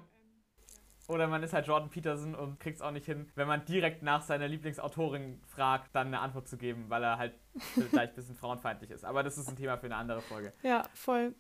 [1.07, 4.01] oder man ist halt Jordan Peterson und kriegt es auch nicht hin, wenn man direkt
[4.01, 7.35] nach seiner Lieblingsautorin fragt, dann eine Antwort zu geben, weil er halt
[7.75, 9.05] vielleicht ein bisschen frauenfeindlich ist.
[9.05, 10.51] Aber das ist ein Thema für eine andere Folge.
[10.63, 11.35] Ja, voll.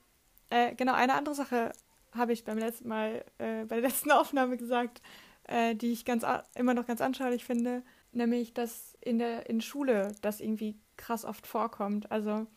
[0.51, 1.71] Äh, genau, eine andere Sache
[2.13, 5.01] habe ich beim letzten Mal, äh, bei der letzten Aufnahme gesagt,
[5.43, 10.15] äh, die ich ganz immer noch ganz anschaulich finde, nämlich, dass in der in Schule
[10.21, 12.11] das irgendwie krass oft vorkommt.
[12.11, 12.47] Also,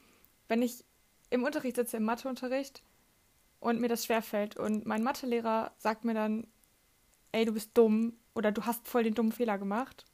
[0.49, 0.85] wenn ich
[1.31, 2.83] im Unterricht sitze, im Matheunterricht,
[3.65, 6.47] und mir das schwerfällt und mein Mathelehrer sagt mir dann,
[7.33, 10.05] ey, du bist dumm oder du hast voll den dummen Fehler gemacht,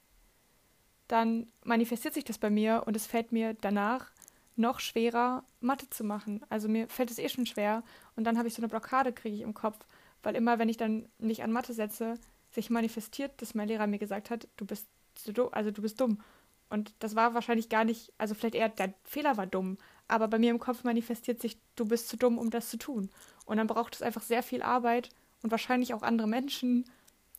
[1.08, 4.12] dann manifestiert sich das bei mir und es fällt mir danach
[4.60, 6.44] noch schwerer, Mathe zu machen.
[6.48, 7.82] Also mir fällt es eh schon schwer
[8.16, 9.78] und dann habe ich so eine Blockade, kriege ich im Kopf,
[10.22, 12.14] weil immer, wenn ich dann nicht an Mathe setze,
[12.52, 14.88] sich manifestiert, dass mein Lehrer mir gesagt hat, du bist
[15.26, 16.20] dumm, also du bist dumm.
[16.68, 20.38] Und das war wahrscheinlich gar nicht, also vielleicht eher der Fehler war dumm, aber bei
[20.38, 23.10] mir im Kopf manifestiert sich, du bist zu dumm, um das zu tun.
[23.44, 25.08] Und dann braucht es einfach sehr viel Arbeit
[25.42, 26.84] und wahrscheinlich auch andere Menschen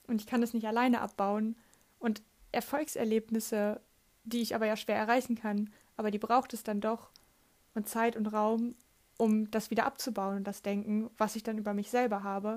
[0.07, 1.55] und ich kann das nicht alleine abbauen.
[1.99, 3.79] Und Erfolgserlebnisse,
[4.23, 5.69] die ich aber ja schwer erreichen kann,
[6.01, 7.11] aber die braucht es dann doch
[7.75, 8.73] und Zeit und Raum,
[9.19, 12.55] um das wieder abzubauen und das Denken, was ich dann über mich selber habe.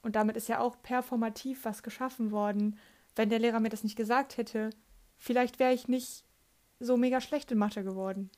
[0.00, 2.78] Und damit ist ja auch performativ was geschaffen worden.
[3.16, 4.70] Wenn der Lehrer mir das nicht gesagt hätte,
[5.18, 6.24] vielleicht wäre ich nicht
[6.78, 8.30] so mega schlecht in Mathe geworden.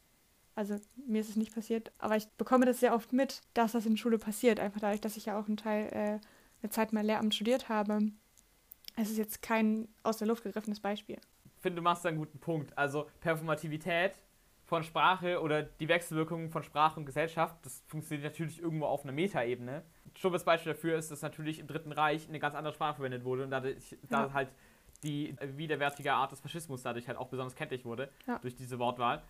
[0.57, 0.75] Also
[1.07, 3.97] mir ist es nicht passiert, aber ich bekomme das sehr oft mit, dass das in
[3.97, 4.59] Schule passiert.
[4.59, 6.19] Einfach dadurch, dass ich ja auch einen Teil, äh,
[6.63, 8.11] eine Zeit mal Lehramt studiert habe.
[8.97, 11.21] Es ist jetzt kein aus der Luft gegriffenes Beispiel
[11.63, 12.77] finde, du machst da einen guten Punkt.
[12.77, 14.19] Also Performativität
[14.73, 19.13] von Sprache oder die Wechselwirkungen von Sprache und Gesellschaft, das funktioniert natürlich irgendwo auf einer
[19.13, 19.83] Metaebene.
[20.17, 23.23] Schon das Beispiel dafür ist, dass natürlich im Dritten Reich eine ganz andere Sprache verwendet
[23.23, 23.99] wurde und dadurch, ja.
[24.09, 24.49] da halt
[25.03, 28.39] die widerwärtige Art des Faschismus dadurch halt auch besonders kenntlich wurde, ja.
[28.39, 29.23] durch diese Wortwahl.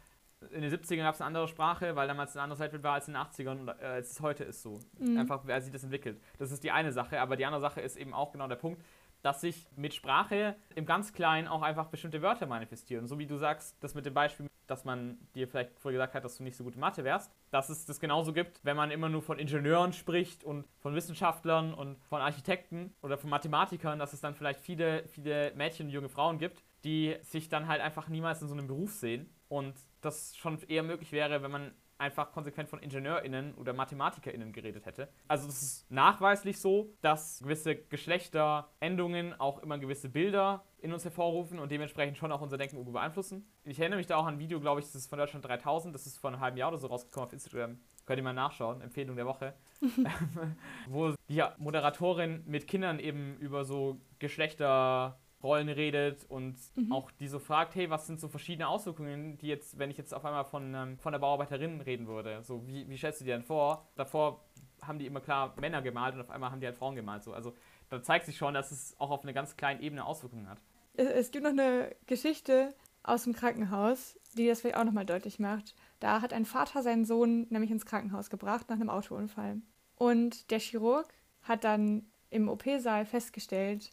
[0.52, 3.08] In den 70ern gab es eine andere Sprache, weil damals eine andere Zeit war als
[3.08, 4.78] in den 80ern und äh, als es heute ist so.
[5.00, 5.18] Mhm.
[5.18, 6.20] Einfach, wer sich das entwickelt.
[6.38, 8.80] Das ist die eine Sache, aber die andere Sache ist eben auch genau der Punkt,
[9.22, 13.06] dass sich mit Sprache im ganz Kleinen auch einfach bestimmte Wörter manifestieren.
[13.06, 16.24] So wie du sagst, das mit dem Beispiel, dass man dir vielleicht vorher gesagt hat,
[16.24, 18.90] dass du nicht so gut in Mathe wärst, dass es das genauso gibt, wenn man
[18.90, 24.12] immer nur von Ingenieuren spricht und von Wissenschaftlern und von Architekten oder von Mathematikern, dass
[24.12, 28.08] es dann vielleicht viele, viele Mädchen und junge Frauen gibt, die sich dann halt einfach
[28.08, 31.72] niemals in so einem Beruf sehen und das schon eher möglich wäre, wenn man
[32.02, 35.08] einfach konsequent von IngenieurInnen oder MathematikerInnen geredet hätte.
[35.28, 41.60] Also es ist nachweislich so, dass gewisse Geschlechterendungen auch immer gewisse Bilder in uns hervorrufen
[41.60, 43.46] und dementsprechend schon auch unser Denken beeinflussen.
[43.64, 45.94] Ich erinnere mich da auch an ein Video, glaube ich, das ist von Deutschland 3000,
[45.94, 47.78] das ist vor einem halben Jahr oder so rausgekommen auf Instagram.
[48.04, 49.54] Könnt ihr mal nachschauen, Empfehlung der Woche.
[50.88, 56.92] wo die Moderatorin mit Kindern eben über so Geschlechter Rollen redet und mhm.
[56.92, 60.14] auch die so fragt, hey, was sind so verschiedene Auswirkungen, die jetzt, wenn ich jetzt
[60.14, 63.34] auf einmal von, ähm, von der Bauarbeiterin reden würde, so wie, wie stellst du dir
[63.34, 63.88] denn vor?
[63.96, 64.44] Davor
[64.82, 67.22] haben die immer klar Männer gemalt und auf einmal haben die halt Frauen gemalt.
[67.22, 67.32] So.
[67.32, 67.54] Also
[67.88, 70.58] da zeigt sich schon, dass es auch auf einer ganz kleinen Ebene Auswirkungen hat.
[70.94, 75.74] Es gibt noch eine Geschichte aus dem Krankenhaus, die das vielleicht auch nochmal deutlich macht.
[76.00, 79.60] Da hat ein Vater seinen Sohn nämlich ins Krankenhaus gebracht nach einem Autounfall.
[79.96, 83.90] Und der Chirurg hat dann im OP-Saal festgestellt,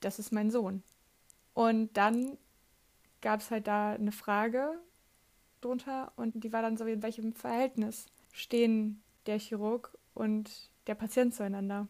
[0.00, 0.82] das ist mein Sohn.
[1.54, 2.38] Und dann
[3.20, 4.78] gab es halt da eine Frage
[5.60, 11.34] drunter und die war dann so, in welchem Verhältnis stehen der Chirurg und der Patient
[11.34, 11.88] zueinander.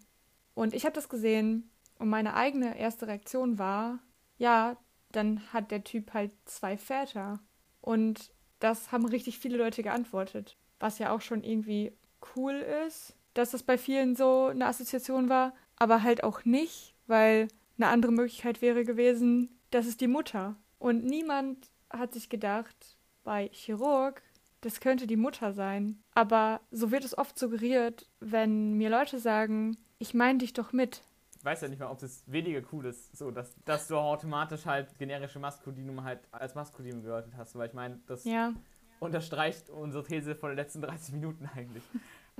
[0.55, 3.99] Und ich habe das gesehen und meine eigene erste Reaktion war,
[4.37, 4.77] ja,
[5.13, 7.41] dann hat der Typ halt zwei Väter.
[7.81, 11.93] Und das haben richtig viele Leute geantwortet, was ja auch schon irgendwie
[12.37, 12.55] cool
[12.87, 17.49] ist, dass das bei vielen so eine Assoziation war, aber halt auch nicht, weil
[17.83, 20.57] eine andere Möglichkeit wäre gewesen, das ist die Mutter.
[20.79, 24.23] Und niemand hat sich gedacht, bei Chirurg,
[24.61, 26.03] das könnte die Mutter sein.
[26.15, 31.03] Aber so wird es oft suggeriert, wenn mir Leute sagen, ich meine dich doch mit.
[31.37, 34.65] Ich weiß ja nicht mal, ob es weniger cool ist, so dass, dass du automatisch
[34.65, 37.57] halt generische Maskulinum halt als Maskulinum gedeutet hast.
[37.57, 38.53] Weil ich meine, das Ja,
[39.01, 41.83] unterstreicht unsere These von den letzten 30 Minuten eigentlich.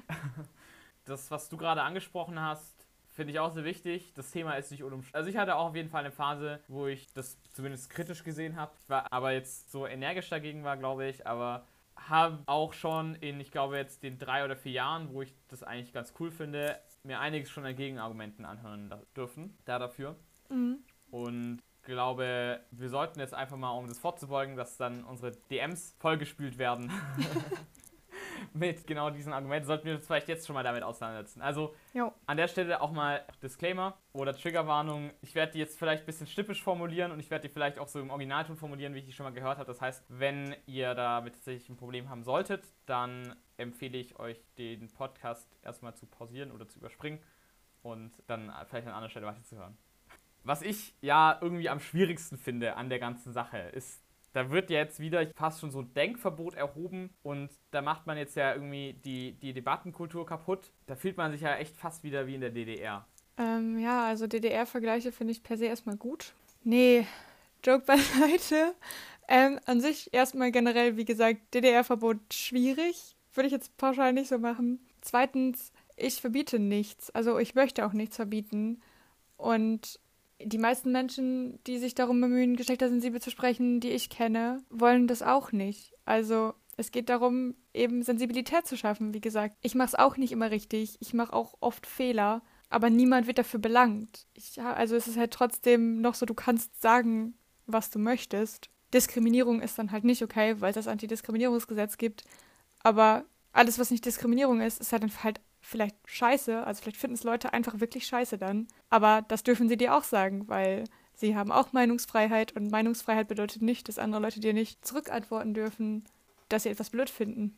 [1.05, 2.82] das, was du gerade angesprochen hast,
[3.13, 4.13] finde ich auch sehr wichtig.
[4.15, 5.17] Das Thema ist nicht unumstritten.
[5.17, 8.57] Also ich hatte auch auf jeden Fall eine Phase, wo ich das zumindest kritisch gesehen
[8.57, 8.73] habe.
[8.83, 11.27] Ich war aber jetzt so energisch dagegen war, glaube ich.
[11.27, 15.35] Aber habe auch schon in, ich glaube jetzt den drei oder vier Jahren, wo ich
[15.49, 20.17] das eigentlich ganz cool finde, mir einiges schon an Gegenargumenten anhören dürfen, da dafür.
[20.49, 20.79] mhm.
[21.11, 26.59] Und glaube, wir sollten jetzt einfach mal, um das vorzubeugen, dass dann unsere DMs vollgespült
[26.59, 26.91] werden
[28.55, 31.43] mit genau diesen Argumenten, sollten wir uns vielleicht jetzt schon mal damit auseinandersetzen.
[31.43, 32.13] Also Jo.
[32.27, 35.11] an der Stelle auch mal Disclaimer oder Triggerwarnung.
[35.21, 37.89] Ich werde die jetzt vielleicht ein bisschen schnippisch formulieren und ich werde die vielleicht auch
[37.89, 39.67] so im Originalton formulieren, wie ich die schon mal gehört habe.
[39.67, 44.89] Das heißt, wenn ihr damit tatsächlich ein Problem haben solltet, dann empfehle ich euch, den
[44.89, 47.21] Podcast erstmal zu pausieren oder zu überspringen
[47.83, 49.77] und dann vielleicht an anderer Stelle weiterzuhören.
[50.45, 54.02] Was ich ja irgendwie am schwierigsten finde an der ganzen Sache ist,
[54.33, 58.37] da wird jetzt wieder fast schon so ein Denkverbot erhoben und da macht man jetzt
[58.37, 60.71] ja irgendwie die, die Debattenkultur kaputt.
[60.87, 63.07] Da fühlt man sich ja echt fast wieder wie in der DDR.
[63.39, 66.33] Ähm, ja, also DDR-Vergleiche finde ich per se erstmal gut.
[66.65, 67.07] Nee,
[67.65, 68.75] Joke beiseite.
[69.29, 73.17] Ähm, an sich erstmal generell, wie gesagt, DDR-Verbot schwierig.
[73.35, 74.81] Würde ich jetzt pauschal nicht so machen.
[75.01, 77.11] Zweitens, ich verbiete nichts.
[77.11, 78.83] Also ich möchte auch nichts verbieten.
[79.37, 79.99] Und
[80.45, 85.23] die meisten Menschen, die sich darum bemühen, geschlechtersensibel zu sprechen, die ich kenne, wollen das
[85.23, 85.95] auch nicht.
[86.05, 89.57] Also es geht darum, eben Sensibilität zu schaffen, wie gesagt.
[89.61, 90.97] Ich mache es auch nicht immer richtig.
[91.01, 92.43] Ich mache auch oft Fehler.
[92.71, 94.27] Aber niemand wird dafür belangt.
[94.33, 97.35] Ich, also es ist halt trotzdem noch so, du kannst sagen,
[97.67, 98.71] was du möchtest.
[98.95, 102.25] Diskriminierung ist dann halt nicht okay, weil es das Antidiskriminierungsgesetz gibt.
[102.83, 106.67] Aber alles, was nicht Diskriminierung ist, ist halt halt vielleicht scheiße.
[106.67, 108.69] Also vielleicht finden es Leute einfach wirklich scheiße dann.
[108.91, 113.63] Aber das dürfen sie dir auch sagen, weil sie haben auch Meinungsfreiheit und Meinungsfreiheit bedeutet
[113.63, 116.05] nicht, dass andere Leute dir nicht zurückantworten dürfen,
[116.49, 117.57] dass sie etwas blöd finden.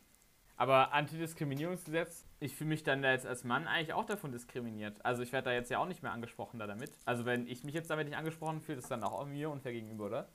[0.57, 5.03] Aber Antidiskriminierungsgesetz, ich fühle mich dann da jetzt als Mann eigentlich auch davon diskriminiert.
[5.03, 6.91] Also ich werde da jetzt ja auch nicht mehr angesprochen da damit.
[7.03, 10.05] Also wenn ich mich jetzt damit nicht angesprochen fühle, ist dann auch mir unfair gegenüber,
[10.05, 10.29] oder?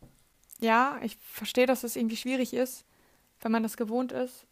[0.59, 2.85] Ja, ich verstehe, dass es irgendwie schwierig ist,
[3.41, 4.47] wenn man das gewohnt ist,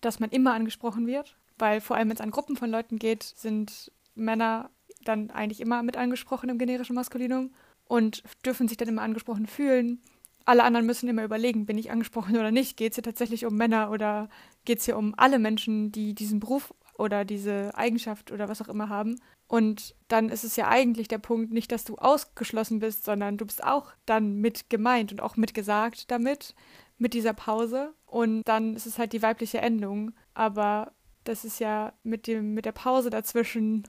[0.00, 1.36] dass man immer angesprochen wird.
[1.62, 4.68] Weil vor allem, wenn es an Gruppen von Leuten geht, sind Männer
[5.04, 10.02] dann eigentlich immer mit angesprochen im generischen Maskulinum und dürfen sich dann immer angesprochen fühlen.
[10.44, 12.76] Alle anderen müssen immer überlegen, bin ich angesprochen oder nicht?
[12.76, 14.28] Geht es hier tatsächlich um Männer oder
[14.64, 18.68] geht es hier um alle Menschen, die diesen Beruf oder diese Eigenschaft oder was auch
[18.68, 19.20] immer haben?
[19.46, 23.46] Und dann ist es ja eigentlich der Punkt, nicht, dass du ausgeschlossen bist, sondern du
[23.46, 26.56] bist auch dann mit gemeint und auch mitgesagt damit,
[26.98, 27.94] mit dieser Pause.
[28.04, 30.10] Und dann ist es halt die weibliche Endung.
[30.34, 30.90] Aber
[31.24, 33.84] das ist ja mit, dem, mit der Pause dazwischen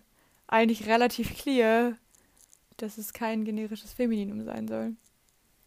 [0.48, 1.98] eigentlich relativ clear,
[2.78, 4.96] dass es kein generisches Femininum sein soll.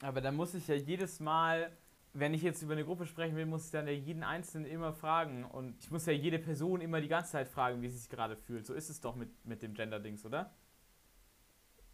[0.01, 1.71] Aber da muss ich ja jedes Mal,
[2.13, 4.93] wenn ich jetzt über eine Gruppe sprechen will, muss ich dann ja jeden Einzelnen immer
[4.93, 5.45] fragen.
[5.45, 8.37] Und ich muss ja jede Person immer die ganze Zeit fragen, wie sie sich gerade
[8.37, 8.67] fühlt.
[8.67, 10.55] So ist es doch mit, mit dem Gender-Dings, oder?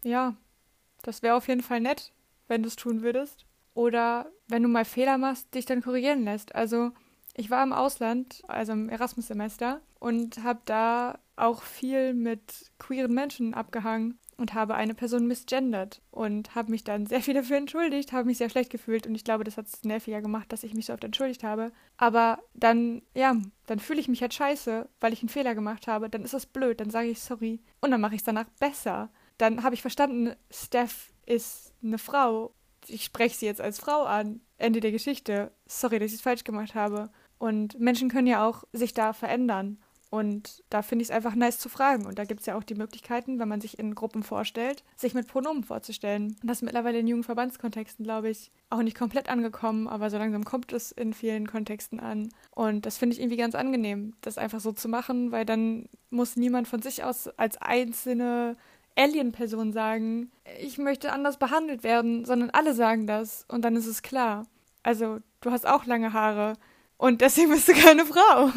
[0.03, 0.35] Ja,
[1.01, 2.11] das wäre auf jeden Fall nett,
[2.47, 3.45] wenn du es tun würdest.
[3.73, 6.53] Oder wenn du mal Fehler machst, dich dann korrigieren lässt.
[6.53, 6.91] Also
[7.33, 13.53] ich war im Ausland, also im Erasmus-Semester, und habe da auch viel mit queeren Menschen
[13.53, 18.25] abgehangen und habe eine Person misgendert und habe mich dann sehr viel dafür entschuldigt, habe
[18.25, 20.87] mich sehr schlecht gefühlt und ich glaube, das hat es nerviger gemacht, dass ich mich
[20.87, 21.71] so oft entschuldigt habe.
[21.97, 26.09] Aber dann, ja, dann fühle ich mich halt scheiße, weil ich einen Fehler gemacht habe.
[26.09, 29.09] Dann ist das blöd, dann sage ich sorry und dann mache ich es danach besser.
[29.37, 32.53] Dann habe ich verstanden, Steph ist eine Frau.
[32.87, 34.41] Ich spreche sie jetzt als Frau an.
[34.57, 35.51] Ende der Geschichte.
[35.65, 37.09] Sorry, dass ich es falsch gemacht habe.
[37.43, 39.77] Und Menschen können ja auch sich da verändern.
[40.09, 42.05] Und da finde ich es einfach nice zu fragen.
[42.05, 45.13] Und da gibt es ja auch die Möglichkeiten, wenn man sich in Gruppen vorstellt, sich
[45.13, 46.37] mit Pronomen vorzustellen.
[46.41, 50.17] Und das ist mittlerweile in jungen Verbandskontexten, glaube ich, auch nicht komplett angekommen, aber so
[50.17, 52.29] langsam kommt es in vielen Kontexten an.
[52.51, 56.37] Und das finde ich irgendwie ganz angenehm, das einfach so zu machen, weil dann muss
[56.37, 58.55] niemand von sich aus als einzelne
[58.95, 64.01] Alien-Person sagen, ich möchte anders behandelt werden, sondern alle sagen das und dann ist es
[64.01, 64.45] klar.
[64.81, 66.53] Also, du hast auch lange Haare
[67.03, 68.49] und deswegen bist du keine Frau.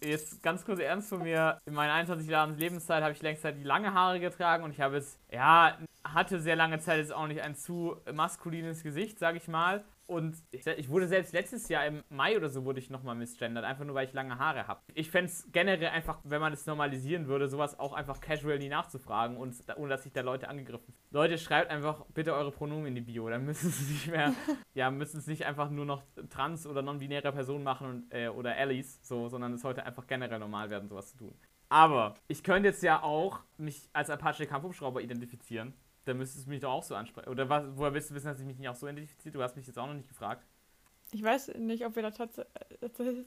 [0.00, 1.58] Jetzt ganz kurz ernst von mir.
[1.66, 4.80] In meiner 21 Jahren Lebenszeit habe ich längst Zeit die lange Haare getragen und ich
[4.80, 9.34] habe es ja, hatte sehr lange Zeit jetzt auch nicht ein zu maskulines Gesicht, sag
[9.34, 9.84] ich mal.
[10.06, 13.84] Und ich wurde selbst letztes Jahr im Mai oder so wurde ich nochmal misgendert, einfach
[13.84, 14.80] nur weil ich lange Haare habe.
[14.94, 18.68] Ich fände es generell einfach, wenn man es normalisieren würde, sowas auch einfach casual nie
[18.68, 20.94] nachzufragen und ohne dass sich da Leute angegriffen.
[21.10, 24.32] Leute, schreibt einfach bitte eure Pronomen in die Bio, dann müssen es nicht mehr,
[24.74, 28.56] ja, müssen es nicht einfach nur noch trans- oder non-binäre Personen machen und, äh, oder
[28.56, 31.34] Allies, so, sondern es sollte einfach generell normal werden, sowas zu tun.
[31.68, 35.74] Aber ich könnte jetzt ja auch mich als Apache Kampfhubschrauber identifizieren
[36.06, 37.28] dann müsstest du mich doch auch so ansprechen.
[37.28, 39.32] Oder was, woher willst du wissen, dass ich mich nicht auch so identifiziere?
[39.32, 40.46] Du hast mich jetzt auch noch nicht gefragt.
[41.12, 42.40] Ich weiß nicht, ob wir da tats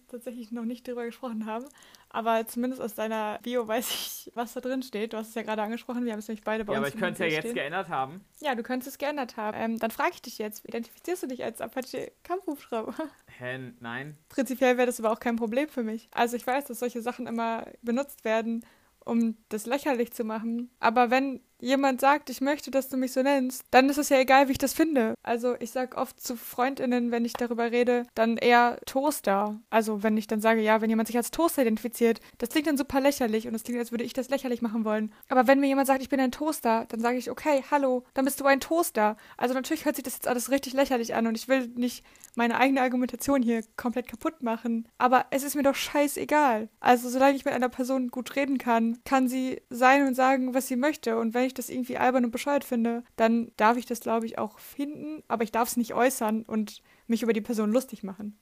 [0.09, 1.65] tatsächlich noch nicht drüber gesprochen haben,
[2.09, 5.13] aber zumindest aus deiner Bio weiß ich, was da drin steht.
[5.13, 6.89] Du hast es ja gerade angesprochen, wir haben es nämlich beide bei ja, uns.
[6.89, 8.25] Ja, aber ich könnte es ja jetzt geändert haben.
[8.41, 9.57] Ja, du könntest es geändert haben.
[9.57, 12.95] Ähm, dann frage ich dich jetzt, identifizierst du dich als Apache Kampfhubschrauber?
[13.37, 14.17] Hä, nein.
[14.27, 16.09] Prinzipiell wäre das aber auch kein Problem für mich.
[16.11, 18.65] Also ich weiß, dass solche Sachen immer benutzt werden,
[19.05, 20.69] um das lächerlich zu machen.
[20.81, 24.17] Aber wenn jemand sagt, ich möchte, dass du mich so nennst, dann ist es ja
[24.17, 25.15] egal, wie ich das finde.
[25.23, 29.59] Also ich sag oft zu Freundinnen, wenn ich darüber rede, dann eher Toaster.
[29.69, 32.77] Also wenn ich dann sage, ja, wenn jemand sich als Toaster identifiziert, das klingt dann
[32.77, 35.13] super lächerlich und es klingt, als würde ich das lächerlich machen wollen.
[35.27, 38.25] Aber wenn mir jemand sagt, ich bin ein Toaster, dann sage ich, okay, hallo, dann
[38.25, 39.17] bist du ein Toaster.
[39.37, 42.03] Also natürlich hört sich das jetzt alles richtig lächerlich an und ich will nicht
[42.35, 44.87] meine eigene Argumentation hier komplett kaputt machen.
[44.97, 46.69] Aber es ist mir doch scheißegal.
[46.79, 50.67] Also solange ich mit einer Person gut reden kann, kann sie sein und sagen, was
[50.67, 51.17] sie möchte.
[51.17, 54.37] Und wenn ich das irgendwie albern und bescheuert finde, dann darf ich das, glaube ich,
[54.37, 58.37] auch finden, aber ich darf es nicht äußern und mich über die Person lustig machen.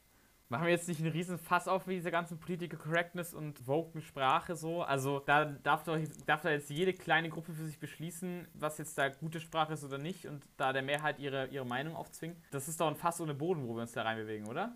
[0.49, 4.01] Machen wir jetzt nicht einen riesen Fass auf wie diese ganzen Political Correctness und Woken
[4.01, 4.81] Sprache so.
[4.81, 8.97] Also da darf, doch, darf da jetzt jede kleine Gruppe für sich beschließen, was jetzt
[8.97, 12.37] da gute Sprache ist oder nicht und da der Mehrheit ihre, ihre Meinung aufzwingen.
[12.51, 14.73] Das ist doch ein Fass ohne Boden, wo wir uns da reinbewegen, oder?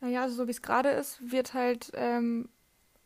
[0.00, 2.48] Naja, also so wie es gerade ist, wird halt ähm,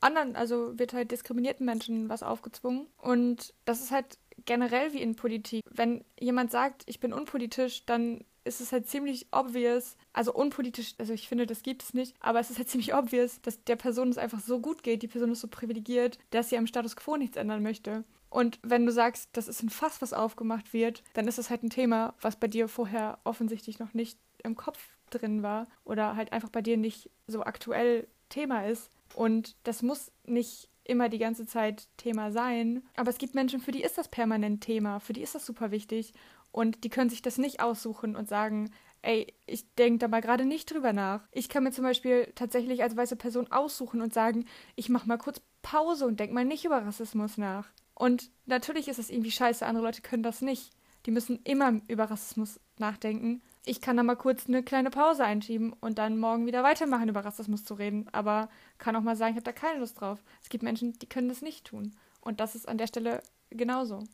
[0.01, 2.87] anderen, also wird halt diskriminierten Menschen was aufgezwungen.
[2.97, 5.63] Und das ist halt generell wie in Politik.
[5.71, 11.13] Wenn jemand sagt, ich bin unpolitisch, dann ist es halt ziemlich obvious, also unpolitisch, also
[11.13, 14.09] ich finde, das gibt es nicht, aber es ist halt ziemlich obvious, dass der Person
[14.09, 17.17] es einfach so gut geht, die Person ist so privilegiert, dass sie am Status quo
[17.17, 18.05] nichts ändern möchte.
[18.31, 21.63] Und wenn du sagst, das ist ein Fass, was aufgemacht wird, dann ist das halt
[21.63, 24.79] ein Thema, was bei dir vorher offensichtlich noch nicht im Kopf
[25.11, 28.91] drin war oder halt einfach bei dir nicht so aktuell Thema ist.
[29.15, 32.83] Und das muss nicht immer die ganze Zeit Thema sein.
[32.97, 35.71] Aber es gibt Menschen, für die ist das permanent Thema, für die ist das super
[35.71, 36.13] wichtig.
[36.53, 38.71] Und die können sich das nicht aussuchen und sagen,
[39.03, 41.21] ey, ich denke da mal gerade nicht drüber nach.
[41.33, 45.19] Ich kann mir zum Beispiel tatsächlich als weiße Person aussuchen und sagen, ich mache mal
[45.19, 47.69] kurz Pause und denke mal nicht über Rassismus nach.
[47.95, 50.73] Und natürlich ist es irgendwie scheiße, andere Leute können das nicht.
[51.07, 55.75] Die müssen immer über Rassismus nachdenken ich kann da mal kurz eine kleine Pause einschieben
[55.81, 58.09] und dann morgen wieder weitermachen, über Rassismus zu reden.
[58.13, 58.49] Aber
[58.79, 60.23] kann auch mal sagen, ich habe da keine Lust drauf.
[60.43, 61.95] Es gibt Menschen, die können das nicht tun.
[62.21, 64.05] Und das ist an der Stelle genauso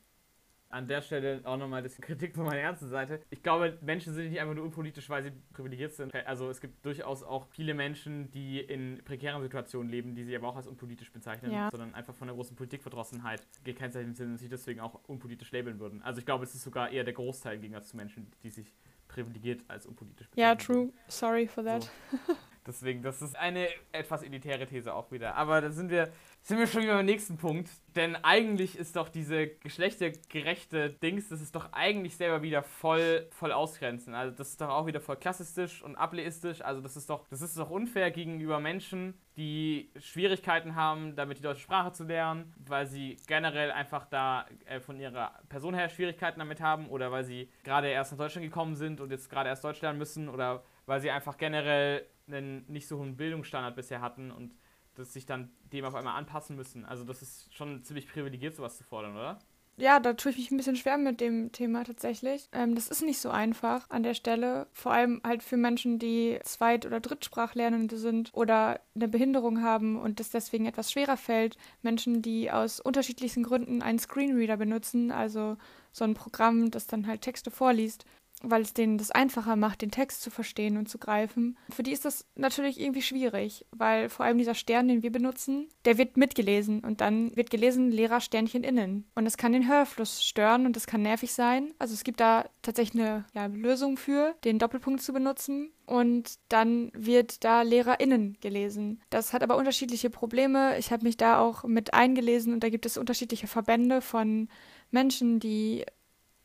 [0.72, 3.20] an der Stelle auch nochmal das Kritik von meiner ernsten Seite.
[3.28, 6.14] Ich glaube, Menschen sind nicht einfach nur unpolitisch, weil sie privilegiert sind.
[6.26, 10.48] Also es gibt durchaus auch viele Menschen, die in prekären Situationen leben, die sie aber
[10.48, 11.68] auch als unpolitisch bezeichnen, ja.
[11.70, 16.02] sondern einfach von der großen Politikverdrossenheit gekennzeichnet sind und sich deswegen auch unpolitisch labeln würden.
[16.02, 18.72] Also ich glaube, es ist sogar eher der Großteil im Gegensatz zu Menschen, die sich
[19.12, 20.26] privilegiert als unpolitisch.
[20.34, 20.90] Ja, true.
[21.08, 21.82] Sorry for that.
[22.10, 22.34] So.
[22.66, 25.34] Deswegen, das ist eine etwas elitäre These auch wieder.
[25.34, 26.12] Aber da sind wir,
[26.44, 27.70] sind wir schon wieder beim nächsten Punkt.
[27.94, 33.52] Denn eigentlich ist doch diese geschlechtergerechte Dings, das ist doch eigentlich selber wieder voll, voll
[33.52, 34.14] ausgrenzen.
[34.14, 36.62] Also das ist doch auch wieder voll klassistisch und ableistisch.
[36.62, 41.42] Also das ist doch, das ist doch unfair gegenüber Menschen, die Schwierigkeiten haben, damit die
[41.42, 46.40] deutsche Sprache zu lernen, weil sie generell einfach da äh, von ihrer Person her Schwierigkeiten
[46.40, 49.62] damit haben oder weil sie gerade erst nach Deutschland gekommen sind und jetzt gerade erst
[49.62, 54.30] Deutsch lernen müssen oder weil sie einfach generell einen nicht so hohen Bildungsstandard bisher hatten
[54.30, 54.54] und
[54.94, 56.84] dass sich dann dem auf einmal anpassen müssen.
[56.84, 59.38] Also das ist schon ziemlich privilegiert, sowas zu fordern, oder?
[59.78, 62.48] Ja, da tue ich mich ein bisschen schwer mit dem Thema tatsächlich.
[62.52, 64.66] Ähm, das ist nicht so einfach an der Stelle.
[64.72, 70.20] Vor allem halt für Menschen, die Zweit- oder Drittsprachlernende sind oder eine Behinderung haben und
[70.20, 71.56] das deswegen etwas schwerer fällt.
[71.80, 75.56] Menschen, die aus unterschiedlichsten Gründen einen Screenreader benutzen, also
[75.90, 78.04] so ein Programm, das dann halt Texte vorliest
[78.42, 81.56] weil es denen das einfacher macht, den Text zu verstehen und zu greifen.
[81.70, 85.68] Für die ist das natürlich irgendwie schwierig, weil vor allem dieser Stern, den wir benutzen,
[85.84, 89.04] der wird mitgelesen und dann wird gelesen Lehrer Sternchen innen.
[89.14, 91.72] Und das kann den Hörfluss stören und das kann nervig sein.
[91.78, 96.90] Also es gibt da tatsächlich eine ja, Lösung für, den Doppelpunkt zu benutzen und dann
[96.94, 99.00] wird da LehrerInnen gelesen.
[99.10, 100.78] Das hat aber unterschiedliche Probleme.
[100.78, 104.48] Ich habe mich da auch mit eingelesen und da gibt es unterschiedliche Verbände von
[104.90, 105.84] Menschen, die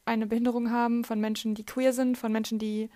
[0.07, 2.89] eine Behinderung haben, von Menschen, die queer sind, von Menschen, die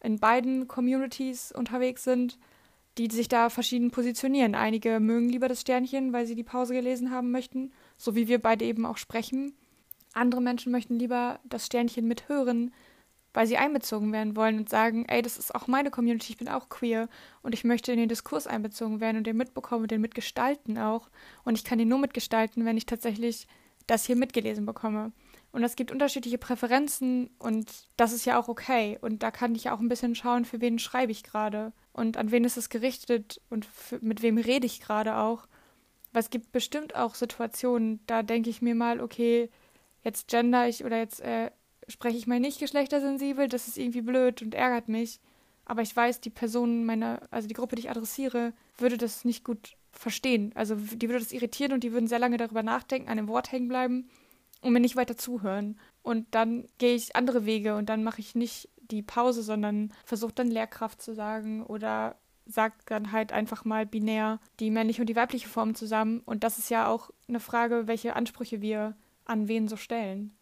[0.00, 2.38] in beiden Communities unterwegs sind,
[2.98, 4.54] die sich da verschieden positionieren.
[4.54, 8.40] Einige mögen lieber das Sternchen, weil sie die Pause gelesen haben möchten, so wie wir
[8.40, 9.54] beide eben auch sprechen.
[10.12, 12.72] Andere Menschen möchten lieber das Sternchen mithören,
[13.32, 16.48] weil sie einbezogen werden wollen und sagen, ey, das ist auch meine Community, ich bin
[16.48, 17.08] auch queer
[17.42, 21.08] und ich möchte in den Diskurs einbezogen werden und den mitbekommen und den mitgestalten auch.
[21.44, 23.46] Und ich kann den nur mitgestalten, wenn ich tatsächlich
[23.86, 25.12] das hier mitgelesen bekomme.
[25.52, 28.98] Und es gibt unterschiedliche Präferenzen und das ist ja auch okay.
[29.02, 32.30] Und da kann ich auch ein bisschen schauen, für wen schreibe ich gerade und an
[32.30, 35.46] wen ist es gerichtet und für, mit wem rede ich gerade auch.
[36.12, 39.50] Weil es gibt bestimmt auch Situationen, da denke ich mir mal, okay,
[40.02, 41.50] jetzt gender ich oder jetzt äh,
[41.86, 45.20] spreche ich mal nicht geschlechtersensibel, das ist irgendwie blöd und ärgert mich.
[45.66, 49.44] Aber ich weiß, die Person meiner, also die Gruppe, die ich adressiere, würde das nicht
[49.44, 50.52] gut verstehen.
[50.54, 53.52] Also die würde das irritieren und die würden sehr lange darüber nachdenken, an dem Wort
[53.52, 54.08] hängen bleiben
[54.62, 55.78] und mir nicht weiter zuhören.
[56.02, 60.32] Und dann gehe ich andere Wege und dann mache ich nicht die Pause, sondern versuche
[60.32, 65.16] dann Lehrkraft zu sagen oder sagt dann halt einfach mal binär die männliche und die
[65.16, 66.20] weibliche Form zusammen.
[66.24, 70.34] Und das ist ja auch eine Frage, welche Ansprüche wir an wen so stellen.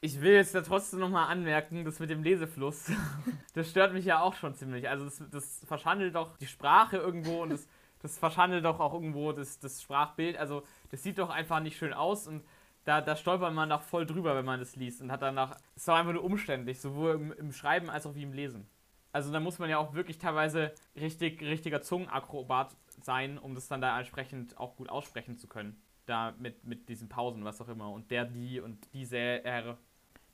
[0.00, 2.90] Ich will jetzt da trotzdem nochmal anmerken, das mit dem Lesefluss,
[3.54, 4.88] das stört mich ja auch schon ziemlich.
[4.88, 7.68] Also das, das verschandelt doch die Sprache irgendwo und das,
[8.00, 10.38] das verschandelt doch auch irgendwo das, das Sprachbild.
[10.38, 12.42] Also das sieht doch einfach nicht schön aus und
[12.84, 15.86] da, da stolpert man nach voll drüber, wenn man das liest und hat danach, ist
[15.86, 18.66] doch einfach nur umständlich, sowohl im, im, Schreiben als auch wie im Lesen.
[19.12, 23.80] Also da muss man ja auch wirklich teilweise richtig, richtiger Zungenakrobat sein, um das dann
[23.80, 25.80] da entsprechend auch gut aussprechen zu können.
[26.06, 27.90] Da mit, mit diesen Pausen, was auch immer.
[27.90, 29.78] Und der, die und diese, er.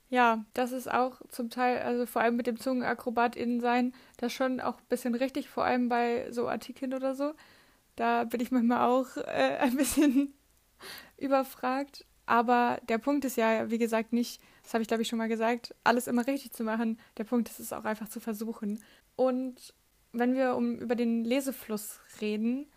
[0.09, 4.61] Ja, das ist auch zum Teil, also vor allem mit dem ZungenakrobatInnen sein, das schon
[4.61, 7.33] auch ein bisschen richtig, vor allem bei so Artikeln oder so.
[7.95, 10.33] Da bin ich manchmal auch äh, ein bisschen
[11.17, 12.05] überfragt.
[12.27, 15.29] Aber der Punkt ist ja, wie gesagt, nicht, das habe ich glaube ich schon mal
[15.29, 16.99] gesagt, alles immer richtig zu machen.
[17.17, 18.83] Der Punkt ist es auch einfach zu versuchen.
[19.15, 19.73] Und
[20.11, 22.67] wenn wir um, über den Lesefluss reden,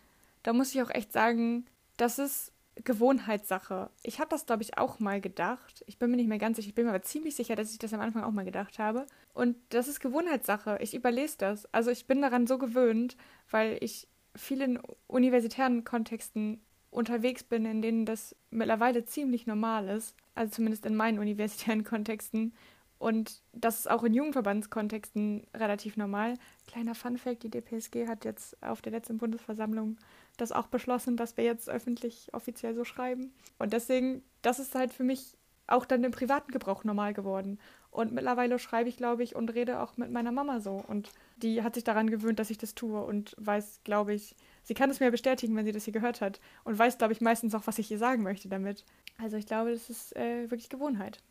[0.43, 1.65] da muss ich auch echt sagen,
[1.97, 3.89] das ist Gewohnheitssache.
[4.03, 5.83] Ich habe das, glaube ich, auch mal gedacht.
[5.85, 7.77] Ich bin mir nicht mehr ganz sicher, ich bin mir aber ziemlich sicher, dass ich
[7.77, 9.05] das am Anfang auch mal gedacht habe.
[9.33, 10.77] Und das ist Gewohnheitssache.
[10.81, 11.71] Ich überlese das.
[11.73, 13.17] Also ich bin daran so gewöhnt,
[13.49, 16.61] weil ich vielen universitären Kontexten
[16.91, 22.53] unterwegs bin, in denen das mittlerweile ziemlich normal ist, also zumindest in meinen universitären Kontexten.
[22.99, 26.35] Und das ist auch in Jugendverbandskontexten relativ normal.
[26.67, 29.97] Kleiner Funfact, die DPSG hat jetzt auf der letzten Bundesversammlung
[30.37, 33.33] das auch beschlossen, dass wir jetzt öffentlich offiziell so schreiben.
[33.57, 35.35] Und deswegen, das ist halt für mich
[35.65, 37.59] auch dann im privaten Gebrauch normal geworden.
[37.91, 40.81] Und mittlerweile schreibe ich, glaube ich, und rede auch mit meiner Mama so.
[40.87, 44.73] Und die hat sich daran gewöhnt, dass ich das tue und weiß, glaube ich, sie
[44.73, 46.39] kann es mir bestätigen, wenn sie das hier gehört hat.
[46.63, 48.85] Und weiß, glaube ich, meistens auch, was ich ihr sagen möchte damit.
[49.17, 51.21] Also ich glaube, das ist äh, wirklich Gewohnheit.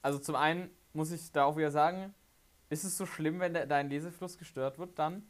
[0.00, 2.14] Also zum einen muss ich da auch wieder sagen,
[2.70, 5.22] ist es so schlimm, wenn de dein Lesefluss gestört wird dann?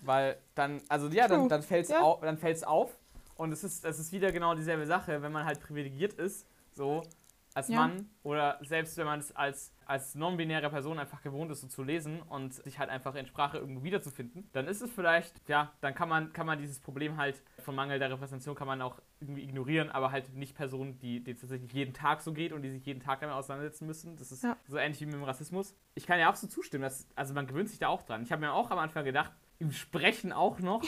[0.00, 2.00] Weil dann, also ja, dann, dann fällt es ja.
[2.00, 2.22] auf,
[2.64, 2.98] auf
[3.36, 7.02] und es ist, es ist wieder genau dieselbe Sache, wenn man halt privilegiert ist, so,
[7.56, 7.80] als ja.
[7.80, 11.82] Mann oder selbst wenn man es als, als non-binäre Person einfach gewohnt ist, so zu
[11.82, 15.94] lesen und sich halt einfach in Sprache irgendwo wiederzufinden, dann ist es vielleicht, ja, dann
[15.94, 19.42] kann man, kann man dieses Problem halt von Mangel der Repräsentation kann man auch irgendwie
[19.42, 22.84] ignorieren, aber halt nicht Personen, die, die tatsächlich jeden Tag so geht und die sich
[22.84, 24.16] jeden Tag damit auseinandersetzen müssen.
[24.16, 24.58] Das ist ja.
[24.68, 25.74] so ähnlich wie mit dem Rassismus.
[25.94, 28.22] Ich kann ja absolut zustimmen, dass, also man gewöhnt sich da auch dran.
[28.22, 30.82] Ich habe mir auch am Anfang gedacht, im Sprechen auch noch.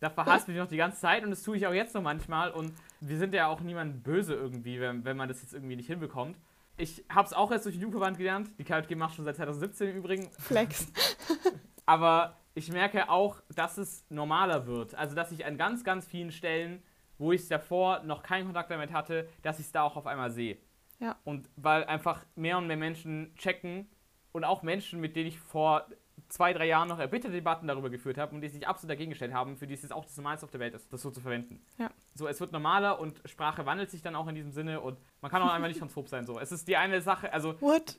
[0.00, 2.50] da verhasst mich noch die ganze Zeit und das tue ich auch jetzt noch manchmal.
[2.50, 5.86] Und wir sind ja auch niemand böse irgendwie, wenn, wenn man das jetzt irgendwie nicht
[5.86, 6.36] hinbekommt.
[6.76, 8.50] Ich habe es auch erst durch den Jugendverband gelernt.
[8.58, 10.30] Die KJG macht schon seit 2017 im Übrigen.
[10.38, 10.90] Flex.
[11.86, 14.94] Aber ich merke auch, dass es normaler wird.
[14.94, 16.82] Also, dass ich an ganz, ganz vielen Stellen,
[17.18, 20.06] wo ich es davor noch keinen Kontakt damit hatte, dass ich es da auch auf
[20.06, 20.58] einmal sehe.
[21.00, 21.16] Ja.
[21.24, 23.88] Und weil einfach mehr und mehr Menschen checken
[24.32, 25.86] und auch Menschen, mit denen ich vor
[26.30, 29.34] zwei, drei Jahren noch erbitterte Debatten darüber geführt habe und die sich absolut dagegen gestellt
[29.34, 31.60] haben, für die es auch das Normalste auf der Welt ist, das so zu verwenden.
[31.78, 31.90] Ja.
[32.14, 35.30] So, es wird normaler und Sprache wandelt sich dann auch in diesem Sinne und man
[35.30, 36.24] kann auch einmal nicht transphob sein.
[36.26, 37.60] So, es ist die eine Sache, also.
[37.60, 37.98] What?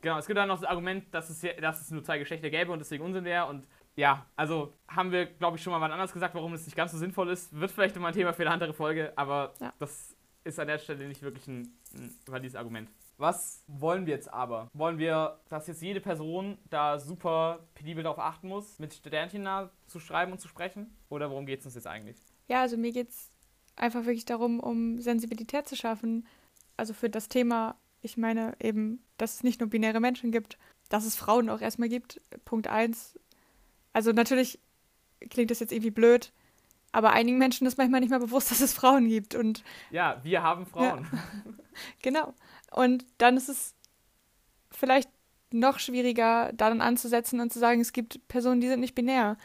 [0.00, 2.72] Genau, es gibt dann noch das Argument, dass es, dass es nur zwei Geschlechter gäbe
[2.72, 6.12] und deswegen Unsinn wäre und ja, also haben wir, glaube ich, schon mal wann anders
[6.12, 7.58] gesagt, warum es nicht ganz so sinnvoll ist.
[7.58, 9.72] Wird vielleicht nochmal ein Thema für eine andere Folge, aber ja.
[9.78, 12.88] das ist an der Stelle nicht wirklich ein, ein valides Argument.
[13.22, 14.68] Was wollen wir jetzt aber?
[14.74, 19.48] Wollen wir, dass jetzt jede Person da super penibel darauf achten muss, mit Sternchen
[19.86, 20.92] zu schreiben und zu sprechen?
[21.08, 22.16] Oder worum geht es uns jetzt eigentlich?
[22.48, 23.30] Ja, also mir geht es
[23.76, 26.26] einfach wirklich darum, um Sensibilität zu schaffen.
[26.76, 30.58] Also für das Thema, ich meine eben, dass es nicht nur binäre Menschen gibt,
[30.88, 32.20] dass es Frauen auch erstmal gibt.
[32.44, 33.16] Punkt eins.
[33.92, 34.58] Also natürlich
[35.30, 36.32] klingt das jetzt irgendwie blöd,
[36.90, 39.36] aber einigen Menschen ist manchmal nicht mehr bewusst, dass es Frauen gibt.
[39.36, 39.62] Und
[39.92, 41.06] ja, wir haben Frauen.
[41.12, 41.20] Ja.
[42.02, 42.34] genau.
[42.74, 43.74] Und dann ist es
[44.70, 45.10] vielleicht
[45.52, 49.36] noch schwieriger, da dann anzusetzen und zu sagen, es gibt Personen, die sind nicht binär.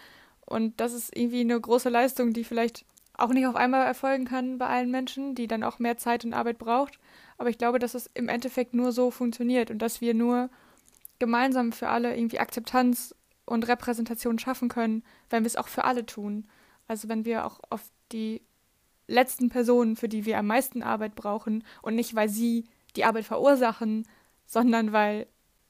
[0.46, 2.86] Und das ist irgendwie eine große Leistung, die vielleicht
[3.18, 6.34] auch nicht auf einmal erfolgen kann bei allen Menschen, die dann auch mehr Zeit und
[6.34, 7.00] Arbeit braucht.
[7.38, 10.50] aber ich glaube, dass es im Endeffekt nur so funktioniert und dass wir nur
[11.20, 13.16] gemeinsam für alle irgendwie Akzeptanz
[13.46, 16.48] und Repräsentation schaffen können, wenn wir es auch für alle tun.
[16.88, 18.42] Also wenn wir auch auf die
[19.08, 22.66] letzten Personen, für die wir am meisten Arbeit brauchen und nicht, weil sie
[22.98, 24.08] die Arbeit verursachen,
[24.46, 25.28] sondern weil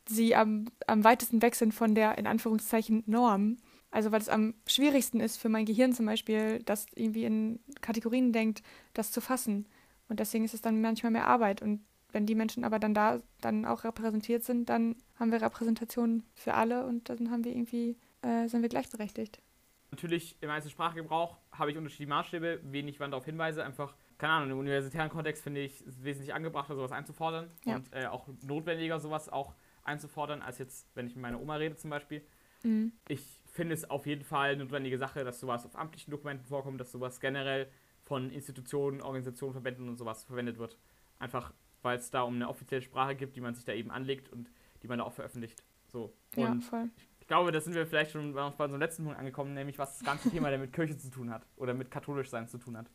[0.07, 3.57] sie am, am weitesten weg sind von der, in Anführungszeichen, Norm.
[3.91, 8.33] Also weil es am schwierigsten ist für mein Gehirn zum Beispiel, das irgendwie in Kategorien
[8.33, 8.61] denkt,
[8.93, 9.67] das zu fassen.
[10.09, 11.61] Und deswegen ist es dann manchmal mehr Arbeit.
[11.61, 16.23] Und wenn die Menschen aber dann da dann auch repräsentiert sind, dann haben wir Repräsentation
[16.33, 19.41] für alle und dann haben wir irgendwie, äh, sind wir gleichberechtigt.
[19.91, 23.63] Natürlich im Einzelsprachgebrauch habe ich unterschiedliche Maßstäbe, wen ich wann darauf hinweise.
[23.63, 27.75] Einfach, keine Ahnung, im universitären Kontext finde ich es wesentlich angebrachter, sowas einzufordern ja.
[27.75, 29.53] und äh, auch notwendiger, sowas auch
[29.83, 32.23] einzufordern, als jetzt, wenn ich mit meiner Oma rede zum Beispiel.
[32.63, 32.93] Mhm.
[33.07, 36.79] Ich finde es auf jeden Fall eine notwendige Sache, dass sowas auf amtlichen Dokumenten vorkommt,
[36.79, 37.69] dass sowas generell
[38.03, 40.77] von Institutionen, Organisationen, Verbänden und sowas verwendet wird.
[41.19, 44.29] Einfach, weil es da um eine offizielle Sprache gibt, die man sich da eben anlegt
[44.29, 44.49] und
[44.81, 45.63] die man da auch veröffentlicht.
[45.87, 46.13] So.
[46.35, 46.89] Und ja, voll.
[47.19, 50.05] Ich glaube, da sind wir vielleicht schon bei unserem letzten Punkt angekommen, nämlich was das
[50.05, 52.89] ganze Thema der mit Kirche zu tun hat oder mit katholisch sein zu tun hat.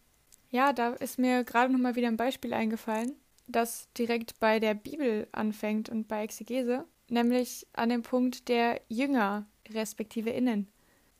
[0.53, 4.75] Ja, da ist mir gerade noch mal wieder ein Beispiel eingefallen, das direkt bei der
[4.75, 10.69] Bibel anfängt und bei Exegese, nämlich an dem Punkt der Jünger respektive Innen.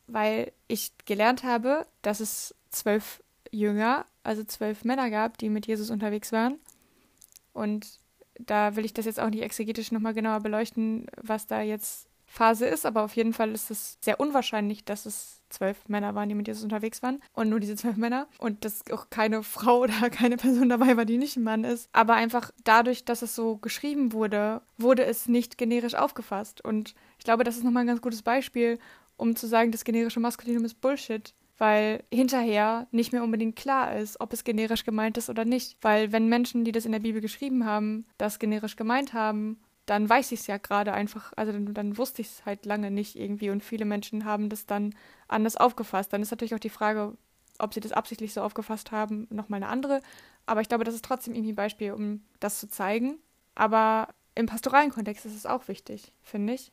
[0.05, 5.89] Weil ich gelernt habe, dass es zwölf Jünger, also zwölf Männer gab, die mit Jesus
[5.89, 6.59] unterwegs waren.
[7.53, 7.99] Und
[8.37, 12.65] da will ich das jetzt auch nicht exegetisch nochmal genauer beleuchten, was da jetzt Phase
[12.65, 16.33] ist, aber auf jeden Fall ist es sehr unwahrscheinlich, dass es zwölf Männer waren, die
[16.33, 20.09] mit Jesus unterwegs waren und nur diese zwölf Männer und dass auch keine Frau oder
[20.09, 21.89] keine Person dabei war, die nicht ein Mann ist.
[21.93, 27.23] Aber einfach dadurch, dass es so geschrieben wurde, wurde es nicht generisch aufgefasst und ich
[27.23, 28.79] glaube, das ist nochmal ein ganz gutes Beispiel,
[29.15, 34.19] um zu sagen, das generische Maskulinum ist Bullshit weil hinterher nicht mehr unbedingt klar ist,
[34.19, 35.77] ob es generisch gemeint ist oder nicht.
[35.81, 40.09] Weil wenn Menschen, die das in der Bibel geschrieben haben, das generisch gemeint haben dann
[40.09, 43.15] weiß ich es ja gerade einfach, also dann, dann wusste ich es halt lange nicht
[43.15, 44.95] irgendwie und viele Menschen haben das dann
[45.27, 46.13] anders aufgefasst.
[46.13, 47.17] Dann ist natürlich auch die Frage,
[47.59, 50.01] ob sie das absichtlich so aufgefasst haben, nochmal eine andere.
[50.45, 53.17] Aber ich glaube, das ist trotzdem irgendwie ein Beispiel, um das zu zeigen.
[53.55, 56.71] Aber im pastoralen Kontext ist es auch wichtig, finde ich.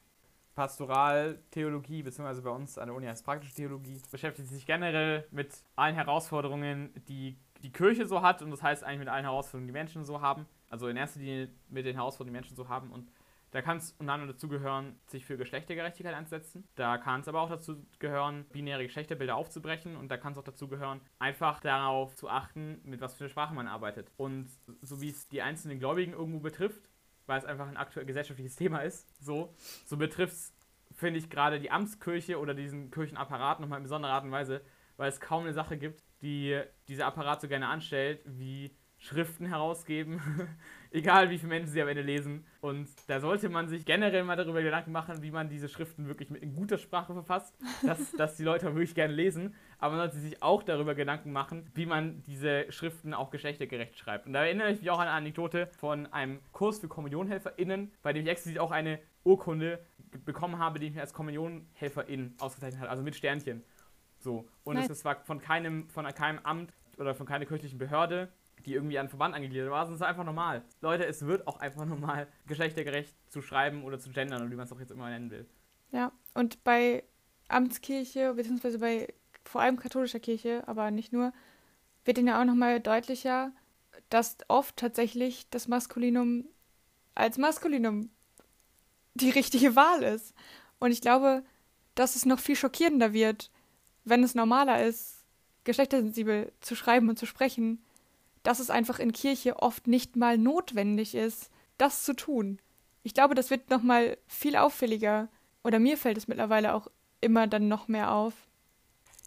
[0.54, 5.94] Pastoraltheologie, beziehungsweise bei uns an der Uni heißt praktische Theologie, beschäftigt sich generell mit allen
[5.94, 10.04] Herausforderungen, die die Kirche so hat und das heißt eigentlich mit allen Herausforderungen, die Menschen
[10.04, 10.46] so haben.
[10.68, 12.90] Also in erster Linie mit den Herausforderungen, die Menschen so haben.
[12.90, 13.10] Und
[13.50, 16.68] da kann es unter anderem dazu gehören, sich für Geschlechtergerechtigkeit einzusetzen.
[16.76, 19.96] Da kann es aber auch dazu gehören, binäre Geschlechterbilder aufzubrechen.
[19.96, 23.30] Und da kann es auch dazu gehören, einfach darauf zu achten, mit was für einer
[23.30, 24.10] Sprache man arbeitet.
[24.16, 24.48] Und
[24.82, 26.88] so wie es die einzelnen Gläubigen irgendwo betrifft,
[27.26, 29.54] weil es einfach ein aktuell gesellschaftliches Thema ist, so,
[29.84, 30.54] so betrifft es,
[30.92, 34.62] finde ich, gerade die Amtskirche oder diesen Kirchenapparat nochmal in besonderer Art und Weise,
[34.96, 40.20] weil es kaum eine Sache gibt, die dieser Apparat so gerne anstellt, wie Schriften herausgeben,
[40.90, 42.44] egal wie viele Menschen sie am Ende lesen.
[42.60, 46.28] Und da sollte man sich generell mal darüber Gedanken machen, wie man diese Schriften wirklich
[46.28, 49.54] mit in guter Sprache verfasst, dass, dass die Leute wirklich gerne lesen.
[49.78, 54.26] Aber man sollte sich auch darüber Gedanken machen, wie man diese Schriften auch geschlechtergerecht schreibt.
[54.26, 58.12] Und da erinnere ich mich auch an eine Anekdote von einem Kurs für KommunionhelferInnen, bei
[58.12, 59.80] dem ich explizit auch eine Urkunde
[60.26, 63.62] bekommen habe, die ich mir als KommunionhelferInnen ausgezeichnet habe, also mit Sternchen.
[64.20, 64.48] So.
[64.64, 64.90] Und nice.
[64.90, 68.30] es war von keinem, von keinem Amt oder von keiner kirchlichen Behörde
[68.66, 70.62] die irgendwie an Verband angegliedert war, sondern es ist einfach normal.
[70.80, 74.66] Leute, es wird auch einfach normal, geschlechtergerecht zu schreiben oder zu gendern oder wie man
[74.66, 75.46] es auch jetzt immer nennen will.
[75.92, 77.04] Ja, und bei
[77.48, 79.08] Amtskirche, beziehungsweise bei
[79.44, 81.32] vor allem katholischer Kirche, aber nicht nur,
[82.04, 83.52] wird ihnen ja auch nochmal deutlicher,
[84.08, 86.44] dass oft tatsächlich das Maskulinum
[87.14, 88.10] als Maskulinum
[89.14, 90.34] die richtige Wahl ist.
[90.78, 91.42] Und ich glaube,
[91.94, 93.50] dass es noch viel schockierender wird,
[94.04, 95.24] wenn es normaler ist,
[95.64, 97.84] geschlechtersensibel zu schreiben und zu sprechen,
[98.42, 102.58] dass es einfach in Kirche oft nicht mal notwendig ist, das zu tun.
[103.02, 105.28] Ich glaube, das wird noch mal viel auffälliger
[105.64, 106.88] oder mir fällt es mittlerweile auch
[107.20, 108.34] immer dann noch mehr auf.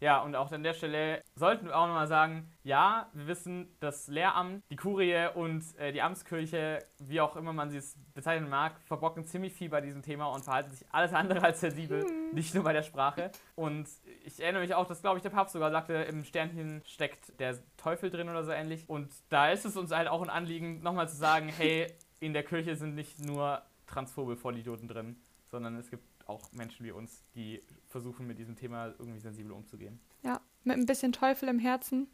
[0.04, 4.06] Ja, und auch an der Stelle sollten wir auch nochmal sagen, ja, wir wissen, das
[4.06, 8.78] Lehramt, die Kurie und äh, die Amtskirche, wie auch immer man sie es bezeichnen mag,
[8.82, 12.34] verbocken ziemlich viel bei diesem Thema und verhalten sich alles andere als sensibel, hm.
[12.34, 13.30] nicht nur bei der Sprache.
[13.54, 13.88] Und
[14.26, 17.56] ich erinnere mich auch, dass, glaube ich, der Papst sogar sagte, im Sternchen steckt der
[17.78, 18.86] Teufel drin oder so ähnlich.
[18.86, 21.86] Und da ist es uns halt auch ein Anliegen, nochmal zu sagen, hey,
[22.20, 25.16] in der Kirche sind nicht nur transphobe Vollidioten drin,
[25.50, 30.00] sondern es gibt auch Menschen wie uns, die versuchen, mit diesem Thema irgendwie sensibel umzugehen.
[30.22, 32.08] Ja, mit ein bisschen Teufel im Herzen.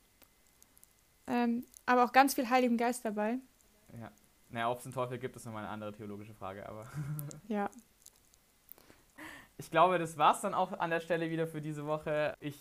[1.27, 3.39] Ähm, aber auch ganz viel Heiligen Geist dabei.
[3.99, 4.11] Ja.
[4.51, 6.91] Naja, ob es einen Teufel gibt, ist nochmal eine andere theologische Frage, aber.
[7.49, 7.71] ja.
[9.59, 12.37] Ich glaube, das war es dann auch an der Stelle wieder für diese Woche.
[12.41, 12.59] Ich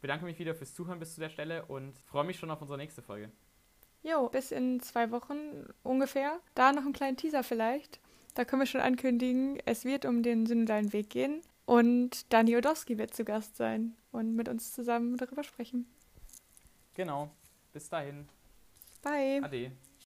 [0.00, 2.76] bedanke mich wieder fürs Zuhören bis zu der Stelle und freue mich schon auf unsere
[2.76, 3.30] nächste Folge.
[4.02, 6.40] Jo, bis in zwei Wochen ungefähr.
[6.54, 8.00] Da noch einen kleinen Teaser vielleicht.
[8.34, 12.98] Da können wir schon ankündigen, es wird um den synodalen Weg gehen und Dani Odowski
[12.98, 15.86] wird zu Gast sein und mit uns zusammen darüber sprechen.
[16.94, 17.30] Genau.
[17.72, 18.28] Bis dahin.
[19.02, 19.40] Bye.
[19.42, 19.72] Ade.